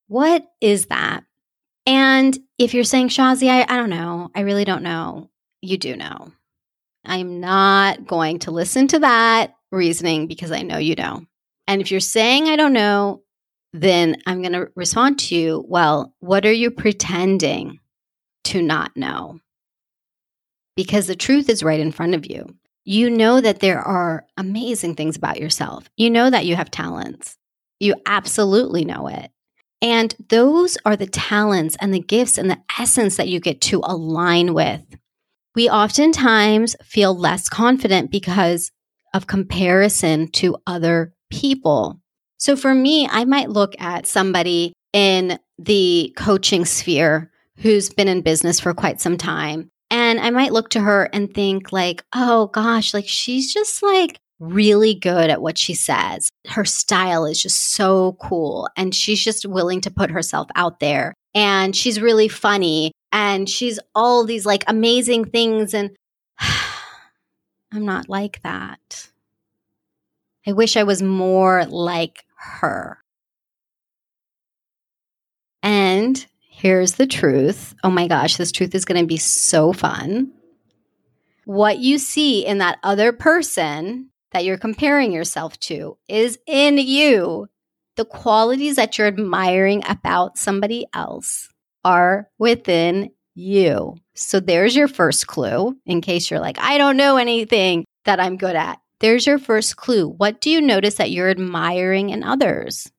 What 0.09 0.47
is 0.61 0.89
that? 0.89 1.25
And 1.87 2.39
if 2.59 2.75
you're 2.75 2.85
saying, 2.85 3.09
Shazi, 3.09 3.49
I, 3.49 3.63
I 3.63 3.79
don't 3.79 3.89
know, 3.89 4.31
I 4.35 4.41
really 4.41 4.67
don't 4.67 4.83
know, 4.83 5.31
you 5.63 5.79
do 5.79 5.97
know. 5.97 6.33
I'm 7.07 7.41
not 7.41 8.07
going 8.07 8.41
to 8.41 8.51
listen 8.51 8.89
to 8.89 8.99
that 8.99 9.55
reasoning 9.71 10.27
because 10.27 10.53
I 10.53 10.61
know 10.61 10.77
you 10.77 10.95
know. 10.95 11.25
And 11.67 11.81
if 11.81 11.91
you're 11.91 11.99
saying, 11.99 12.51
I 12.51 12.57
don't 12.57 12.75
know, 12.75 13.23
then 13.73 14.17
I'm 14.27 14.43
going 14.43 14.53
to 14.53 14.69
respond 14.77 15.19
to 15.21 15.35
you, 15.35 15.65
well, 15.67 16.15
what 16.21 16.45
are 16.45 16.53
you 16.53 16.71
pretending 16.71 17.81
to 18.45 18.61
not 18.61 18.95
know? 18.99 19.41
Because 20.77 21.07
the 21.07 21.17
truth 21.17 21.49
is 21.49 21.63
right 21.63 21.81
in 21.81 21.91
front 21.91 22.15
of 22.15 22.27
you. 22.31 22.55
You 22.85 23.11
know 23.11 23.41
that 23.41 23.61
there 23.61 23.81
are 23.81 24.27
amazing 24.37 24.97
things 24.97 25.17
about 25.17 25.41
yourself. 25.41 25.89
You 25.97 26.11
know 26.11 26.31
that 26.31 26.47
you 26.47 26.57
have 26.57 26.71
talents. 26.71 27.37
You 27.79 27.95
absolutely 28.07 28.85
know 28.85 29.07
it. 29.09 29.31
And 29.81 30.15
those 30.29 30.79
are 30.85 30.97
the 30.97 31.07
talents 31.07 31.77
and 31.81 31.93
the 31.93 32.01
gifts 32.01 32.39
and 32.39 32.51
the 32.51 32.61
essence 32.79 33.17
that 33.17 33.29
you 33.29 33.41
get 33.41 33.61
to 33.63 33.81
align 33.85 34.55
with. 34.55 34.83
We 35.55 35.69
oftentimes 35.69 36.77
feel 36.85 37.17
less 37.17 37.49
confident 37.49 38.11
because 38.11 38.71
of 39.13 39.27
comparison 39.27 40.29
to 40.33 40.57
other 40.67 41.13
people. 41.31 42.01
So 42.39 42.57
for 42.57 42.75
me, 42.75 43.09
I 43.11 43.25
might 43.25 43.51
look 43.51 43.75
at 43.81 44.07
somebody 44.07 44.73
in 44.93 45.39
the 45.59 46.13
coaching 46.17 46.65
sphere 46.65 47.31
who's 47.59 47.91
been 47.91 48.09
in 48.09 48.23
business 48.23 48.61
for 48.61 48.75
quite 48.75 49.01
some 49.01 49.17
time. 49.17 49.71
And 50.13 50.21
I 50.21 50.29
might 50.29 50.53
look 50.53 50.69
to 50.71 50.81
her 50.81 51.09
and 51.15 51.33
think, 51.33 51.73
like, 51.73 52.05
oh 52.13 52.49
gosh, 52.49 52.93
like 52.93 53.09
she's 53.09 53.51
just 53.51 53.83
like 53.83 54.19
really 54.39 54.93
good 54.93 55.31
at 55.31 55.41
what 55.41 55.57
she 55.57 55.73
says. 55.73 56.29
Her 56.49 56.67
style 56.67 57.25
is 57.25 57.43
just 57.43 57.73
so 57.73 58.19
cool. 58.21 58.69
And 58.77 58.95
she's 58.95 59.25
just 59.25 59.47
willing 59.47 59.81
to 59.81 59.91
put 59.91 60.11
herself 60.11 60.49
out 60.55 60.81
there. 60.81 61.15
And 61.35 61.75
she's 61.75 61.99
really 61.99 62.29
funny. 62.29 62.93
And 63.11 63.49
she's 63.49 63.81
all 63.95 64.27
these 64.27 64.45
like 64.45 64.65
amazing 64.67 65.31
things. 65.31 65.73
And 65.73 65.97
I'm 67.73 67.87
not 67.87 68.11
like 68.11 68.43
that. 68.43 69.09
I 70.47 70.53
wish 70.53 70.77
I 70.77 70.83
was 70.83 71.03
more 71.03 71.65
like 71.65 72.27
her. 72.37 72.99
And 75.63 76.27
here's 76.63 76.93
the 76.93 77.09
truth. 77.09 77.75
Oh 77.83 77.91
my 77.91 78.07
gosh, 78.07 78.37
this 78.37 78.53
truth 78.53 78.73
is 78.73 78.85
going 78.85 79.01
to 79.01 79.07
be 79.07 79.17
so 79.17 79.73
fun. 79.73 80.31
What 81.45 81.79
you 81.81 81.99
see 81.99 82.47
in 82.47 82.59
that 82.59 82.79
other 82.85 83.13
person 83.13 84.11
that 84.31 84.45
you're 84.45 84.59
comparing 84.59 85.11
yourself 85.11 85.59
to 85.59 85.99
is 86.09 86.39
in 86.47 86.79
you. 86.79 87.49
The 87.97 88.05
qualities 88.05 88.77
that 88.77 88.97
you're 88.97 89.09
admiring 89.09 89.83
about 89.89 90.39
somebody 90.39 90.87
else 90.95 91.49
are 91.85 92.29
within 92.39 93.11
you. 93.35 93.97
So 94.15 94.39
there's 94.39 94.77
your 94.77 94.87
first 94.87 95.27
clue 95.27 95.77
in 95.85 96.01
case 96.01 96.31
you're 96.31 96.39
like, 96.39 96.61
I 96.61 96.79
don't 96.79 96.97
know 96.97 97.17
anything 97.17 97.85
that 98.05 98.21
I'm 98.21 98.37
good 98.37 98.55
at. 98.55 98.79
There's 99.01 99.27
your 99.27 99.39
first 99.39 99.77
clue. 99.77 100.07
What 100.07 100.41
do 100.41 100.49
you 100.49 100.61
notice 100.61 100.95
that 100.95 101.11
you're 101.11 101.29
admiring 101.29 102.11
in 102.11 102.23
others? 102.23 102.92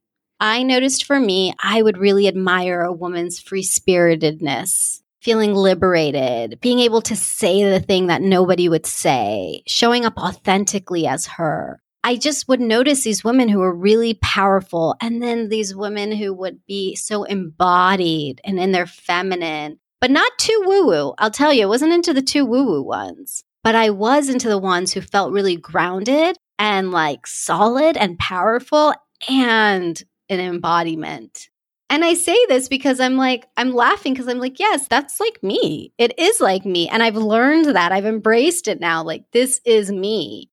I 0.44 0.62
noticed 0.62 1.06
for 1.06 1.22
me, 1.22 1.54
I 1.64 1.82
would 1.82 1.98
really 1.98 2.28
admire 2.28 2.82
a 2.82 2.92
woman's 2.92 3.40
free 3.40 3.64
spiritedness, 3.64 5.02
feeling 5.22 5.54
liberated, 5.56 6.60
being 6.60 6.80
able 6.80 7.02
to 7.04 7.16
say 7.16 7.64
the 7.64 7.80
thing 7.80 8.08
that 8.08 8.22
nobody 8.22 8.68
would 8.68 8.86
say, 8.86 9.64
showing 9.68 10.04
up 10.04 10.18
authentically 10.18 11.08
as 11.08 11.28
her. 11.28 11.82
I 12.04 12.18
just 12.18 12.50
would 12.50 12.60
notice 12.60 13.06
these 13.06 13.24
women 13.24 13.48
who 13.48 13.60
were 13.60 13.74
really 13.74 14.16
powerful, 14.16 14.98
and 15.00 15.24
then 15.24 15.48
these 15.48 15.74
women 15.74 16.12
who 16.12 16.34
would 16.34 16.60
be 16.68 16.94
so 16.96 17.24
embodied 17.24 18.42
and 18.44 18.60
in 18.60 18.74
their 18.74 18.86
feminine, 18.86 19.80
but 20.02 20.12
not 20.12 20.30
too 20.38 20.62
woo 20.66 20.88
woo. 20.88 21.14
I'll 21.20 21.32
tell 21.32 21.54
you, 21.54 21.62
it 21.62 21.70
wasn't 21.70 21.94
into 21.94 22.14
the 22.14 22.22
too 22.22 22.46
woo 22.46 22.66
woo 22.66 22.82
ones 22.84 23.46
but 23.64 23.76
I 23.76 23.92
was 23.92 24.28
into 24.28 24.50
the 24.50 24.58
ones 24.58 24.92
who 24.92 25.00
felt 25.00 25.32
really 25.32 25.56
grounded 25.56 26.36
and 26.60 26.92
like 26.92 27.26
solid 27.26 27.96
and 27.96 28.20
powerful 28.20 28.94
and 29.30 30.04
an 30.34 30.40
embodiment. 30.40 31.50
And 31.90 32.04
I 32.04 32.16
say 32.16 32.38
this 32.48 32.68
because 32.70 33.00
I'm 33.00 33.18
like, 33.18 33.46
I'm 33.56 33.74
laughing 33.74 34.14
because 34.14 34.28
I'm 34.28 34.40
like, 34.40 34.60
yes, 34.60 34.88
that's 34.88 35.20
like 35.20 35.44
me. 35.44 35.94
It 35.98 36.18
is 36.18 36.42
like 36.42 36.66
me. 36.66 36.90
And 36.90 37.04
I've 37.04 37.16
learned 37.16 37.76
that. 37.76 37.92
I've 37.92 38.06
embraced 38.06 38.68
it 38.68 38.80
now. 38.80 39.04
Like, 39.04 39.26
this 39.32 39.62
is 39.66 39.92
me. 39.92 40.50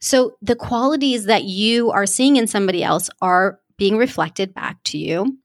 So 0.00 0.36
the 0.42 0.56
qualities 0.56 1.24
that 1.24 1.44
you 1.44 1.90
are 1.90 2.04
seeing 2.04 2.36
in 2.36 2.46
somebody 2.46 2.84
else 2.84 3.08
are 3.22 3.60
being 3.78 3.96
reflected 3.96 4.52
back 4.52 4.82
to 4.84 4.98
you. 4.98 5.38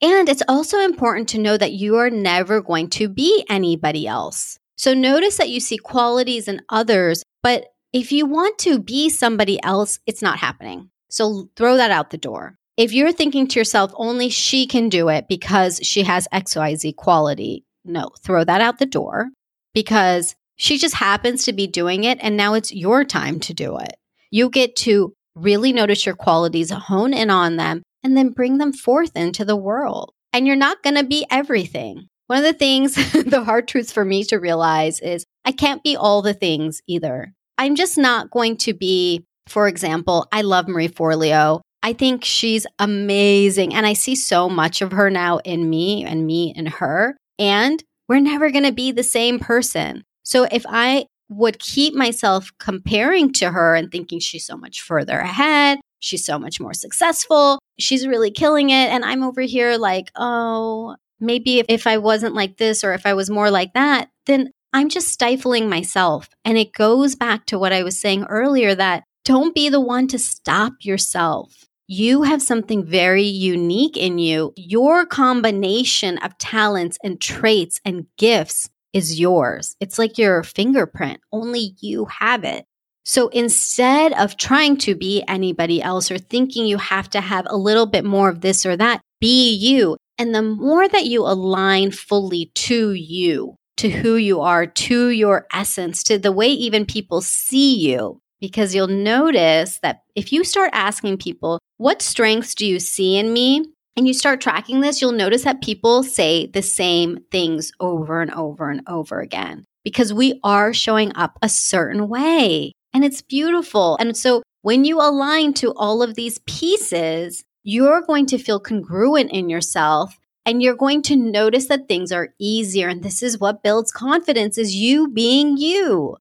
And 0.00 0.28
it's 0.28 0.42
also 0.48 0.78
important 0.78 1.28
to 1.30 1.38
know 1.38 1.56
that 1.56 1.72
you 1.72 1.96
are 1.96 2.10
never 2.10 2.62
going 2.62 2.88
to 2.90 3.08
be 3.08 3.44
anybody 3.48 4.06
else. 4.06 4.58
So 4.76 4.94
notice 4.94 5.36
that 5.38 5.50
you 5.50 5.60
see 5.60 5.76
qualities 5.76 6.46
in 6.46 6.62
others, 6.68 7.22
but 7.42 7.66
if 7.92 8.12
you 8.12 8.26
want 8.26 8.58
to 8.60 8.78
be 8.78 9.10
somebody 9.10 9.62
else, 9.62 9.98
it's 10.06 10.22
not 10.22 10.38
happening. 10.38 10.90
So 11.10 11.50
throw 11.56 11.76
that 11.76 11.90
out 11.90 12.10
the 12.10 12.18
door. 12.18 12.57
If 12.78 12.92
you're 12.92 13.10
thinking 13.10 13.48
to 13.48 13.58
yourself, 13.58 13.90
only 13.96 14.28
she 14.28 14.64
can 14.64 14.88
do 14.88 15.08
it 15.08 15.26
because 15.28 15.80
she 15.82 16.04
has 16.04 16.28
XYZ 16.32 16.94
quality, 16.94 17.64
no, 17.84 18.10
throw 18.22 18.44
that 18.44 18.60
out 18.60 18.78
the 18.78 18.86
door 18.86 19.30
because 19.74 20.36
she 20.54 20.78
just 20.78 20.94
happens 20.94 21.44
to 21.44 21.52
be 21.52 21.66
doing 21.66 22.04
it 22.04 22.18
and 22.22 22.36
now 22.36 22.54
it's 22.54 22.72
your 22.72 23.02
time 23.02 23.40
to 23.40 23.52
do 23.52 23.78
it. 23.78 23.96
You 24.30 24.48
get 24.48 24.76
to 24.76 25.12
really 25.34 25.72
notice 25.72 26.06
your 26.06 26.14
qualities, 26.14 26.70
hone 26.70 27.12
in 27.12 27.30
on 27.30 27.56
them, 27.56 27.82
and 28.04 28.16
then 28.16 28.30
bring 28.30 28.58
them 28.58 28.72
forth 28.72 29.16
into 29.16 29.44
the 29.44 29.56
world. 29.56 30.12
And 30.32 30.46
you're 30.46 30.54
not 30.54 30.80
going 30.84 30.94
to 30.96 31.04
be 31.04 31.26
everything. 31.32 32.06
One 32.28 32.38
of 32.38 32.44
the 32.44 32.52
things, 32.52 32.94
the 33.24 33.42
hard 33.42 33.66
truths 33.66 33.90
for 33.90 34.04
me 34.04 34.22
to 34.24 34.36
realize 34.36 35.00
is 35.00 35.26
I 35.44 35.50
can't 35.50 35.82
be 35.82 35.96
all 35.96 36.22
the 36.22 36.32
things 36.32 36.80
either. 36.86 37.34
I'm 37.56 37.74
just 37.74 37.98
not 37.98 38.30
going 38.30 38.56
to 38.58 38.72
be, 38.72 39.24
for 39.48 39.66
example, 39.66 40.28
I 40.30 40.42
love 40.42 40.68
Marie 40.68 40.88
Forleo. 40.88 41.60
I 41.82 41.92
think 41.92 42.24
she's 42.24 42.66
amazing. 42.78 43.74
And 43.74 43.86
I 43.86 43.92
see 43.92 44.14
so 44.14 44.48
much 44.48 44.82
of 44.82 44.92
her 44.92 45.10
now 45.10 45.38
in 45.38 45.70
me 45.70 46.04
and 46.04 46.26
me 46.26 46.52
in 46.56 46.66
her. 46.66 47.16
And 47.38 47.82
we're 48.08 48.20
never 48.20 48.50
going 48.50 48.64
to 48.64 48.72
be 48.72 48.92
the 48.92 49.02
same 49.02 49.38
person. 49.38 50.04
So 50.24 50.44
if 50.50 50.64
I 50.68 51.06
would 51.28 51.58
keep 51.58 51.94
myself 51.94 52.50
comparing 52.58 53.32
to 53.34 53.50
her 53.50 53.74
and 53.74 53.90
thinking 53.90 54.18
she's 54.18 54.46
so 54.46 54.56
much 54.56 54.80
further 54.80 55.18
ahead, 55.18 55.78
she's 56.00 56.24
so 56.24 56.38
much 56.38 56.60
more 56.60 56.74
successful, 56.74 57.58
she's 57.78 58.06
really 58.06 58.30
killing 58.30 58.70
it. 58.70 58.88
And 58.90 59.04
I'm 59.04 59.22
over 59.22 59.42
here 59.42 59.76
like, 59.76 60.10
oh, 60.16 60.96
maybe 61.20 61.58
if, 61.58 61.66
if 61.68 61.86
I 61.86 61.98
wasn't 61.98 62.34
like 62.34 62.56
this 62.56 62.82
or 62.82 62.92
if 62.92 63.06
I 63.06 63.14
was 63.14 63.30
more 63.30 63.50
like 63.50 63.74
that, 63.74 64.08
then 64.26 64.50
I'm 64.72 64.88
just 64.88 65.08
stifling 65.08 65.68
myself. 65.68 66.28
And 66.44 66.58
it 66.58 66.72
goes 66.72 67.14
back 67.14 67.46
to 67.46 67.58
what 67.58 67.72
I 67.72 67.82
was 67.82 68.00
saying 68.00 68.24
earlier 68.24 68.74
that 68.74 69.04
don't 69.24 69.54
be 69.54 69.68
the 69.68 69.80
one 69.80 70.08
to 70.08 70.18
stop 70.18 70.74
yourself. 70.80 71.64
You 71.90 72.22
have 72.24 72.42
something 72.42 72.84
very 72.84 73.24
unique 73.24 73.96
in 73.96 74.18
you. 74.18 74.52
Your 74.56 75.06
combination 75.06 76.18
of 76.18 76.36
talents 76.36 76.98
and 77.02 77.18
traits 77.18 77.80
and 77.82 78.04
gifts 78.18 78.68
is 78.92 79.18
yours. 79.18 79.74
It's 79.80 79.98
like 79.98 80.18
your 80.18 80.42
fingerprint. 80.42 81.20
Only 81.32 81.72
you 81.80 82.04
have 82.04 82.44
it. 82.44 82.66
So 83.06 83.28
instead 83.28 84.12
of 84.12 84.36
trying 84.36 84.76
to 84.78 84.94
be 84.94 85.24
anybody 85.28 85.80
else 85.80 86.10
or 86.10 86.18
thinking 86.18 86.66
you 86.66 86.76
have 86.76 87.08
to 87.08 87.22
have 87.22 87.46
a 87.48 87.56
little 87.56 87.86
bit 87.86 88.04
more 88.04 88.28
of 88.28 88.42
this 88.42 88.66
or 88.66 88.76
that, 88.76 89.00
be 89.18 89.54
you 89.54 89.96
And 90.18 90.34
the 90.34 90.42
more 90.42 90.88
that 90.88 91.06
you 91.06 91.22
align 91.22 91.92
fully 91.92 92.50
to 92.56 92.92
you, 92.92 93.54
to 93.76 93.88
who 93.88 94.16
you 94.16 94.40
are, 94.40 94.66
to 94.66 95.08
your 95.08 95.46
essence, 95.52 96.02
to 96.04 96.18
the 96.18 96.32
way 96.32 96.48
even 96.48 96.84
people 96.84 97.20
see 97.20 97.76
you, 97.76 98.20
because 98.40 98.74
you'll 98.74 98.88
notice 98.88 99.78
that 99.82 100.02
if 100.16 100.32
you 100.32 100.42
start 100.42 100.70
asking 100.72 101.18
people, 101.18 101.60
what 101.78 102.02
strengths 102.02 102.54
do 102.54 102.66
you 102.66 102.78
see 102.78 103.16
in 103.16 103.32
me? 103.32 103.64
And 103.96 104.06
you 104.06 104.14
start 104.14 104.40
tracking 104.40 104.80
this, 104.80 105.00
you'll 105.00 105.12
notice 105.12 105.42
that 105.42 105.62
people 105.62 106.04
say 106.04 106.46
the 106.46 106.62
same 106.62 107.18
things 107.32 107.72
over 107.80 108.20
and 108.20 108.32
over 108.32 108.70
and 108.70 108.82
over 108.86 109.20
again 109.20 109.64
because 109.82 110.12
we 110.12 110.38
are 110.44 110.72
showing 110.72 111.10
up 111.16 111.38
a 111.42 111.48
certain 111.48 112.08
way 112.08 112.72
and 112.92 113.04
it's 113.04 113.22
beautiful. 113.22 113.96
And 113.98 114.16
so 114.16 114.42
when 114.62 114.84
you 114.84 115.00
align 115.00 115.52
to 115.54 115.72
all 115.74 116.02
of 116.02 116.14
these 116.14 116.38
pieces, 116.46 117.44
you're 117.64 118.02
going 118.02 118.26
to 118.26 118.38
feel 118.38 118.60
congruent 118.60 119.30
in 119.32 119.48
yourself 119.48 120.18
and 120.46 120.62
you're 120.62 120.76
going 120.76 121.02
to 121.02 121.16
notice 121.16 121.66
that 121.66 121.88
things 121.88 122.10
are 122.12 122.34
easier. 122.38 122.88
And 122.88 123.02
this 123.02 123.22
is 123.22 123.38
what 123.38 123.62
builds 123.62 123.92
confidence 123.92 124.58
is 124.58 124.74
you 124.74 125.08
being 125.08 125.56
you. 125.56 126.16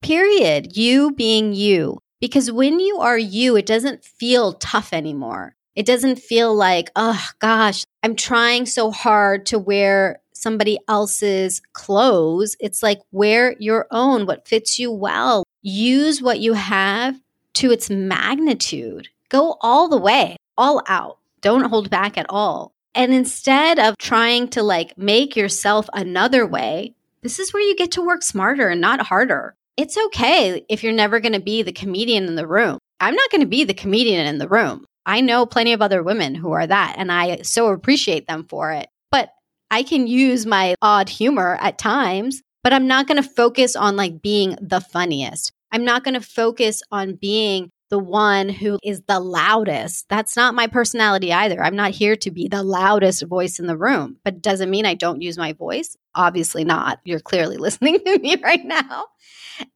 Period. 0.00 0.76
You 0.76 1.12
being 1.12 1.52
you. 1.52 1.98
Because 2.20 2.50
when 2.50 2.80
you 2.80 2.98
are 2.98 3.18
you, 3.18 3.56
it 3.56 3.66
doesn't 3.66 4.04
feel 4.04 4.54
tough 4.54 4.92
anymore. 4.92 5.54
It 5.74 5.84
doesn't 5.84 6.18
feel 6.18 6.54
like, 6.54 6.90
oh 6.96 7.22
gosh, 7.38 7.84
I'm 8.02 8.16
trying 8.16 8.64
so 8.66 8.90
hard 8.90 9.46
to 9.46 9.58
wear 9.58 10.20
somebody 10.32 10.78
else's 10.88 11.60
clothes. 11.72 12.56
It's 12.60 12.82
like 12.82 13.00
wear 13.12 13.56
your 13.58 13.86
own, 13.90 14.26
what 14.26 14.48
fits 14.48 14.78
you 14.78 14.90
well. 14.90 15.44
Use 15.62 16.22
what 16.22 16.40
you 16.40 16.54
have 16.54 17.20
to 17.54 17.70
its 17.70 17.90
magnitude. 17.90 19.08
Go 19.28 19.56
all 19.60 19.88
the 19.88 19.98
way, 19.98 20.36
all 20.56 20.82
out. 20.86 21.18
Don't 21.40 21.68
hold 21.68 21.90
back 21.90 22.16
at 22.16 22.26
all. 22.28 22.72
And 22.94 23.12
instead 23.12 23.78
of 23.78 23.98
trying 23.98 24.48
to 24.48 24.62
like 24.62 24.96
make 24.96 25.36
yourself 25.36 25.88
another 25.92 26.46
way, 26.46 26.94
this 27.22 27.38
is 27.38 27.52
where 27.52 27.62
you 27.62 27.76
get 27.76 27.92
to 27.92 28.02
work 28.02 28.22
smarter 28.22 28.68
and 28.68 28.80
not 28.80 29.00
harder. 29.00 29.54
It's 29.76 29.98
okay 30.06 30.64
if 30.70 30.82
you're 30.82 30.92
never 30.92 31.20
going 31.20 31.34
to 31.34 31.40
be 31.40 31.62
the 31.62 31.72
comedian 31.72 32.24
in 32.24 32.34
the 32.34 32.46
room. 32.46 32.78
I'm 32.98 33.14
not 33.14 33.30
going 33.30 33.42
to 33.42 33.46
be 33.46 33.64
the 33.64 33.74
comedian 33.74 34.26
in 34.26 34.38
the 34.38 34.48
room. 34.48 34.86
I 35.04 35.20
know 35.20 35.44
plenty 35.44 35.74
of 35.74 35.82
other 35.82 36.02
women 36.02 36.34
who 36.34 36.52
are 36.52 36.66
that, 36.66 36.94
and 36.96 37.12
I 37.12 37.42
so 37.42 37.68
appreciate 37.68 38.26
them 38.26 38.46
for 38.48 38.72
it. 38.72 38.88
But 39.10 39.30
I 39.70 39.82
can 39.82 40.06
use 40.06 40.46
my 40.46 40.76
odd 40.80 41.10
humor 41.10 41.58
at 41.60 41.78
times, 41.78 42.42
but 42.64 42.72
I'm 42.72 42.86
not 42.86 43.06
going 43.06 43.22
to 43.22 43.28
focus 43.28 43.76
on 43.76 43.96
like 43.96 44.22
being 44.22 44.56
the 44.60 44.80
funniest. 44.80 45.52
I'm 45.70 45.84
not 45.84 46.04
going 46.04 46.14
to 46.14 46.20
focus 46.20 46.82
on 46.90 47.16
being 47.16 47.70
the 47.88 47.98
one 47.98 48.48
who 48.48 48.78
is 48.82 49.02
the 49.06 49.20
loudest. 49.20 50.08
That's 50.08 50.36
not 50.36 50.54
my 50.54 50.66
personality 50.66 51.32
either. 51.32 51.62
I'm 51.62 51.76
not 51.76 51.92
here 51.92 52.16
to 52.16 52.30
be 52.30 52.48
the 52.48 52.62
loudest 52.62 53.22
voice 53.24 53.58
in 53.58 53.66
the 53.66 53.76
room, 53.76 54.16
but 54.24 54.42
doesn't 54.42 54.70
mean 54.70 54.86
I 54.86 54.94
don't 54.94 55.22
use 55.22 55.38
my 55.38 55.52
voice. 55.52 55.96
Obviously 56.14 56.64
not. 56.64 57.00
You're 57.04 57.20
clearly 57.20 57.56
listening 57.58 58.00
to 58.00 58.18
me 58.18 58.36
right 58.42 58.64
now. 58.64 59.06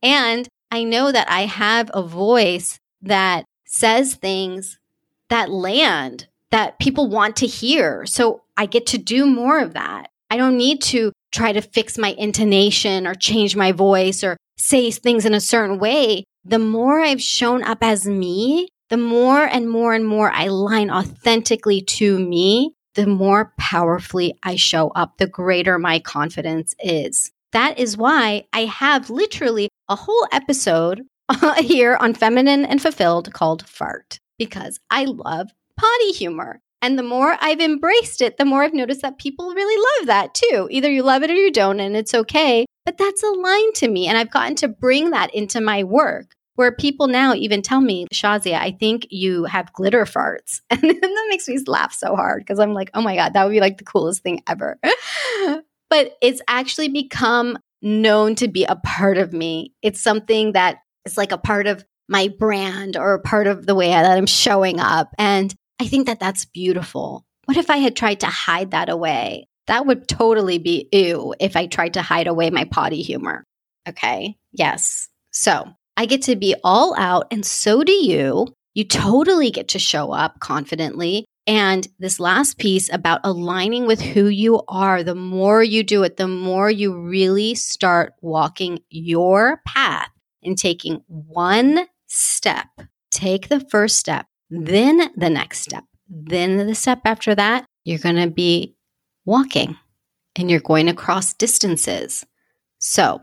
And 0.02 0.48
I 0.70 0.84
know 0.84 1.12
that 1.12 1.30
I 1.30 1.42
have 1.42 1.90
a 1.94 2.02
voice 2.02 2.78
that 3.02 3.44
says 3.64 4.14
things 4.14 4.78
that 5.28 5.50
land 5.50 6.26
that 6.50 6.78
people 6.78 7.08
want 7.08 7.36
to 7.36 7.46
hear. 7.46 8.04
So 8.06 8.42
I 8.56 8.66
get 8.66 8.86
to 8.88 8.98
do 8.98 9.26
more 9.26 9.60
of 9.60 9.74
that. 9.74 10.10
I 10.30 10.36
don't 10.36 10.56
need 10.56 10.82
to 10.82 11.12
try 11.32 11.52
to 11.52 11.62
fix 11.62 11.96
my 11.96 12.14
intonation 12.18 13.06
or 13.06 13.14
change 13.14 13.56
my 13.56 13.72
voice 13.72 14.22
or 14.24 14.36
say 14.56 14.90
things 14.90 15.24
in 15.24 15.34
a 15.34 15.40
certain 15.40 15.78
way. 15.78 16.24
The 16.44 16.58
more 16.58 17.00
I've 17.00 17.22
shown 17.22 17.62
up 17.62 17.78
as 17.82 18.06
me, 18.06 18.68
the 18.88 18.96
more 18.96 19.44
and 19.44 19.70
more 19.70 19.94
and 19.94 20.06
more 20.06 20.30
I 20.30 20.48
line 20.48 20.90
authentically 20.90 21.82
to 21.82 22.18
me, 22.18 22.74
the 22.94 23.06
more 23.06 23.52
powerfully 23.58 24.38
I 24.42 24.56
show 24.56 24.88
up, 24.90 25.18
the 25.18 25.26
greater 25.26 25.78
my 25.78 25.98
confidence 26.00 26.74
is. 26.80 27.30
That 27.52 27.78
is 27.78 27.96
why 27.96 28.44
I 28.52 28.64
have 28.64 29.10
literally 29.10 29.68
a 29.88 29.96
whole 29.96 30.26
episode 30.32 31.02
here 31.58 31.96
on 32.00 32.14
Feminine 32.14 32.64
and 32.64 32.80
Fulfilled 32.80 33.32
called 33.32 33.66
Fart 33.66 34.18
because 34.38 34.80
I 34.90 35.04
love 35.04 35.50
potty 35.76 36.12
humor. 36.12 36.60
And 36.82 36.98
the 36.98 37.02
more 37.02 37.36
I've 37.40 37.60
embraced 37.60 38.22
it, 38.22 38.38
the 38.38 38.44
more 38.46 38.62
I've 38.62 38.72
noticed 38.72 39.02
that 39.02 39.18
people 39.18 39.52
really 39.52 39.76
love 39.98 40.06
that 40.06 40.34
too. 40.34 40.66
Either 40.70 40.90
you 40.90 41.02
love 41.02 41.22
it 41.22 41.30
or 41.30 41.34
you 41.34 41.52
don't, 41.52 41.78
and 41.78 41.94
it's 41.94 42.14
okay. 42.14 42.64
But 42.90 42.98
that's 42.98 43.22
aligned 43.22 43.76
to 43.76 43.88
me. 43.88 44.08
And 44.08 44.18
I've 44.18 44.32
gotten 44.32 44.56
to 44.56 44.68
bring 44.68 45.10
that 45.10 45.32
into 45.32 45.60
my 45.60 45.84
work 45.84 46.34
where 46.56 46.72
people 46.72 47.06
now 47.06 47.34
even 47.34 47.62
tell 47.62 47.80
me, 47.80 48.08
Shazia, 48.12 48.58
I 48.58 48.72
think 48.72 49.06
you 49.10 49.44
have 49.44 49.72
glitter 49.72 50.04
farts. 50.04 50.60
And 50.70 50.82
that 50.82 51.26
makes 51.28 51.46
me 51.46 51.56
laugh 51.68 51.92
so 51.92 52.16
hard 52.16 52.42
because 52.42 52.58
I'm 52.58 52.74
like, 52.74 52.90
oh 52.92 53.00
my 53.00 53.14
God, 53.14 53.34
that 53.34 53.44
would 53.44 53.52
be 53.52 53.60
like 53.60 53.78
the 53.78 53.84
coolest 53.84 54.24
thing 54.24 54.42
ever. 54.48 54.80
but 55.88 56.16
it's 56.20 56.42
actually 56.48 56.88
become 56.88 57.58
known 57.80 58.34
to 58.34 58.48
be 58.48 58.64
a 58.64 58.74
part 58.74 59.18
of 59.18 59.32
me. 59.32 59.72
It's 59.82 60.00
something 60.00 60.54
that 60.54 60.78
is 61.04 61.16
like 61.16 61.30
a 61.30 61.38
part 61.38 61.68
of 61.68 61.84
my 62.08 62.26
brand 62.26 62.96
or 62.96 63.14
a 63.14 63.20
part 63.20 63.46
of 63.46 63.66
the 63.66 63.76
way 63.76 63.90
that 63.90 64.18
I'm 64.18 64.26
showing 64.26 64.80
up. 64.80 65.14
And 65.16 65.54
I 65.80 65.86
think 65.86 66.06
that 66.06 66.18
that's 66.18 66.44
beautiful. 66.44 67.24
What 67.44 67.56
if 67.56 67.70
I 67.70 67.76
had 67.76 67.94
tried 67.94 68.20
to 68.20 68.26
hide 68.26 68.72
that 68.72 68.88
away? 68.88 69.46
That 69.70 69.86
would 69.86 70.08
totally 70.08 70.58
be 70.58 70.88
ew 70.90 71.32
if 71.38 71.54
I 71.54 71.66
tried 71.66 71.94
to 71.94 72.02
hide 72.02 72.26
away 72.26 72.50
my 72.50 72.64
potty 72.64 73.02
humor. 73.02 73.44
Okay. 73.88 74.36
Yes. 74.50 75.08
So 75.30 75.64
I 75.96 76.06
get 76.06 76.22
to 76.22 76.34
be 76.34 76.56
all 76.64 76.98
out, 76.98 77.28
and 77.30 77.46
so 77.46 77.84
do 77.84 77.92
you. 77.92 78.48
You 78.74 78.82
totally 78.82 79.52
get 79.52 79.68
to 79.68 79.78
show 79.78 80.10
up 80.10 80.40
confidently. 80.40 81.24
And 81.46 81.86
this 82.00 82.18
last 82.18 82.58
piece 82.58 82.92
about 82.92 83.20
aligning 83.22 83.86
with 83.86 84.00
who 84.00 84.26
you 84.26 84.60
are, 84.66 85.04
the 85.04 85.14
more 85.14 85.62
you 85.62 85.84
do 85.84 86.02
it, 86.02 86.16
the 86.16 86.26
more 86.26 86.68
you 86.68 87.00
really 87.00 87.54
start 87.54 88.14
walking 88.22 88.80
your 88.90 89.60
path 89.68 90.10
and 90.42 90.58
taking 90.58 91.00
one 91.06 91.86
step. 92.08 92.66
Take 93.12 93.48
the 93.48 93.60
first 93.70 93.98
step, 93.98 94.26
then 94.50 95.12
the 95.16 95.30
next 95.30 95.60
step, 95.60 95.84
then 96.08 96.56
the 96.56 96.74
step 96.74 97.02
after 97.04 97.36
that. 97.36 97.66
You're 97.84 97.98
going 97.98 98.16
to 98.16 98.30
be 98.30 98.74
walking 99.24 99.76
and 100.36 100.50
you're 100.50 100.60
going 100.60 100.88
across 100.88 101.34
distances. 101.34 102.24
So 102.78 103.20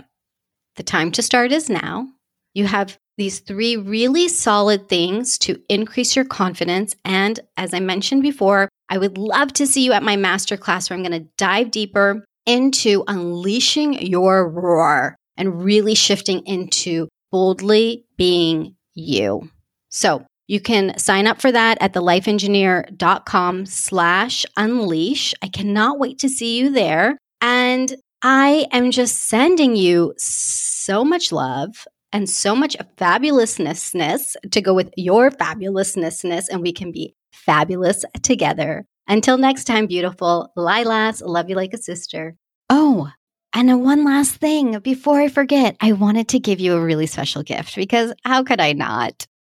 the 0.75 0.83
time 0.83 1.11
to 1.13 1.21
start 1.21 1.51
is 1.51 1.69
now. 1.69 2.07
You 2.53 2.65
have 2.65 2.97
these 3.17 3.39
three 3.39 3.75
really 3.75 4.27
solid 4.27 4.87
things 4.87 5.37
to 5.39 5.59
increase 5.69 6.15
your 6.15 6.25
confidence. 6.25 6.95
And 7.03 7.39
as 7.57 7.73
I 7.73 7.79
mentioned 7.79 8.21
before, 8.21 8.69
I 8.89 8.97
would 8.97 9.17
love 9.17 9.53
to 9.53 9.67
see 9.67 9.83
you 9.83 9.93
at 9.93 10.03
my 10.03 10.15
masterclass 10.15 10.89
where 10.89 10.97
I'm 10.97 11.03
going 11.03 11.19
to 11.19 11.29
dive 11.37 11.71
deeper 11.71 12.23
into 12.45 13.03
unleashing 13.07 13.93
your 14.05 14.47
roar 14.47 15.15
and 15.35 15.63
really 15.63 15.95
shifting 15.95 16.45
into 16.45 17.09
boldly 17.31 18.05
being 18.17 18.75
you. 18.93 19.49
So 19.89 20.25
you 20.47 20.59
can 20.59 20.97
sign 20.97 21.27
up 21.27 21.41
for 21.41 21.51
that 21.51 21.77
at 21.81 21.93
thelifeengineer.com 21.93 23.65
slash 23.65 24.45
unleash. 24.55 25.33
I 25.41 25.49
cannot 25.49 25.99
wait 25.99 26.19
to 26.19 26.29
see 26.29 26.57
you 26.57 26.71
there. 26.71 27.17
And 27.41 27.95
I 28.21 28.65
am 28.71 28.91
just 28.91 29.23
sending 29.29 29.75
you 29.75 30.13
so 30.17 31.03
much 31.03 31.31
love 31.31 31.85
and 32.11 32.29
so 32.29 32.55
much 32.55 32.75
fabulousness 32.97 34.35
to 34.49 34.61
go 34.61 34.73
with 34.73 34.89
your 34.95 35.29
fabulousness, 35.29 36.49
and 36.49 36.61
we 36.61 36.71
can 36.71 36.91
be 36.91 37.13
fabulous 37.31 38.05
together. 38.23 38.85
Until 39.07 39.37
next 39.37 39.65
time, 39.65 39.87
beautiful 39.87 40.51
Lilas, 40.57 41.21
love 41.23 41.49
you 41.49 41.55
like 41.55 41.73
a 41.73 41.77
sister. 41.77 42.35
Oh, 42.69 43.09
and 43.53 43.83
one 43.83 44.03
last 44.03 44.35
thing 44.35 44.79
before 44.79 45.19
I 45.19 45.29
forget, 45.29 45.77
I 45.79 45.93
wanted 45.93 46.29
to 46.29 46.39
give 46.39 46.59
you 46.59 46.73
a 46.73 46.81
really 46.81 47.07
special 47.07 47.43
gift 47.43 47.75
because 47.75 48.13
how 48.23 48.43
could 48.43 48.59
I 48.59 48.73
not? 48.73 49.27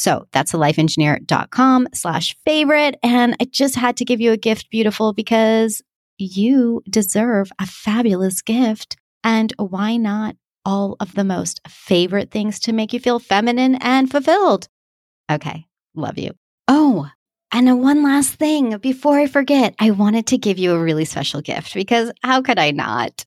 So 0.00 0.26
that's 0.32 0.52
thelifeengineer.com 0.52 1.88
slash 1.92 2.34
favorite. 2.46 2.96
And 3.02 3.36
I 3.38 3.44
just 3.44 3.76
had 3.76 3.98
to 3.98 4.06
give 4.06 4.18
you 4.18 4.32
a 4.32 4.38
gift, 4.38 4.70
beautiful, 4.70 5.12
because 5.12 5.82
you 6.16 6.82
deserve 6.88 7.52
a 7.58 7.66
fabulous 7.66 8.40
gift. 8.40 8.96
And 9.22 9.52
why 9.58 9.98
not 9.98 10.36
all 10.64 10.96
of 11.00 11.14
the 11.14 11.24
most 11.24 11.60
favorite 11.68 12.30
things 12.30 12.60
to 12.60 12.72
make 12.72 12.94
you 12.94 13.00
feel 13.00 13.18
feminine 13.18 13.74
and 13.74 14.10
fulfilled? 14.10 14.68
Okay, 15.30 15.66
love 15.94 16.16
you. 16.16 16.30
Oh, 16.66 17.06
and 17.52 17.82
one 17.82 18.02
last 18.02 18.36
thing 18.36 18.78
before 18.78 19.18
I 19.18 19.26
forget, 19.26 19.74
I 19.78 19.90
wanted 19.90 20.28
to 20.28 20.38
give 20.38 20.58
you 20.58 20.72
a 20.72 20.82
really 20.82 21.04
special 21.04 21.42
gift 21.42 21.74
because 21.74 22.10
how 22.22 22.40
could 22.40 22.58
I 22.58 22.70
not? 22.70 23.26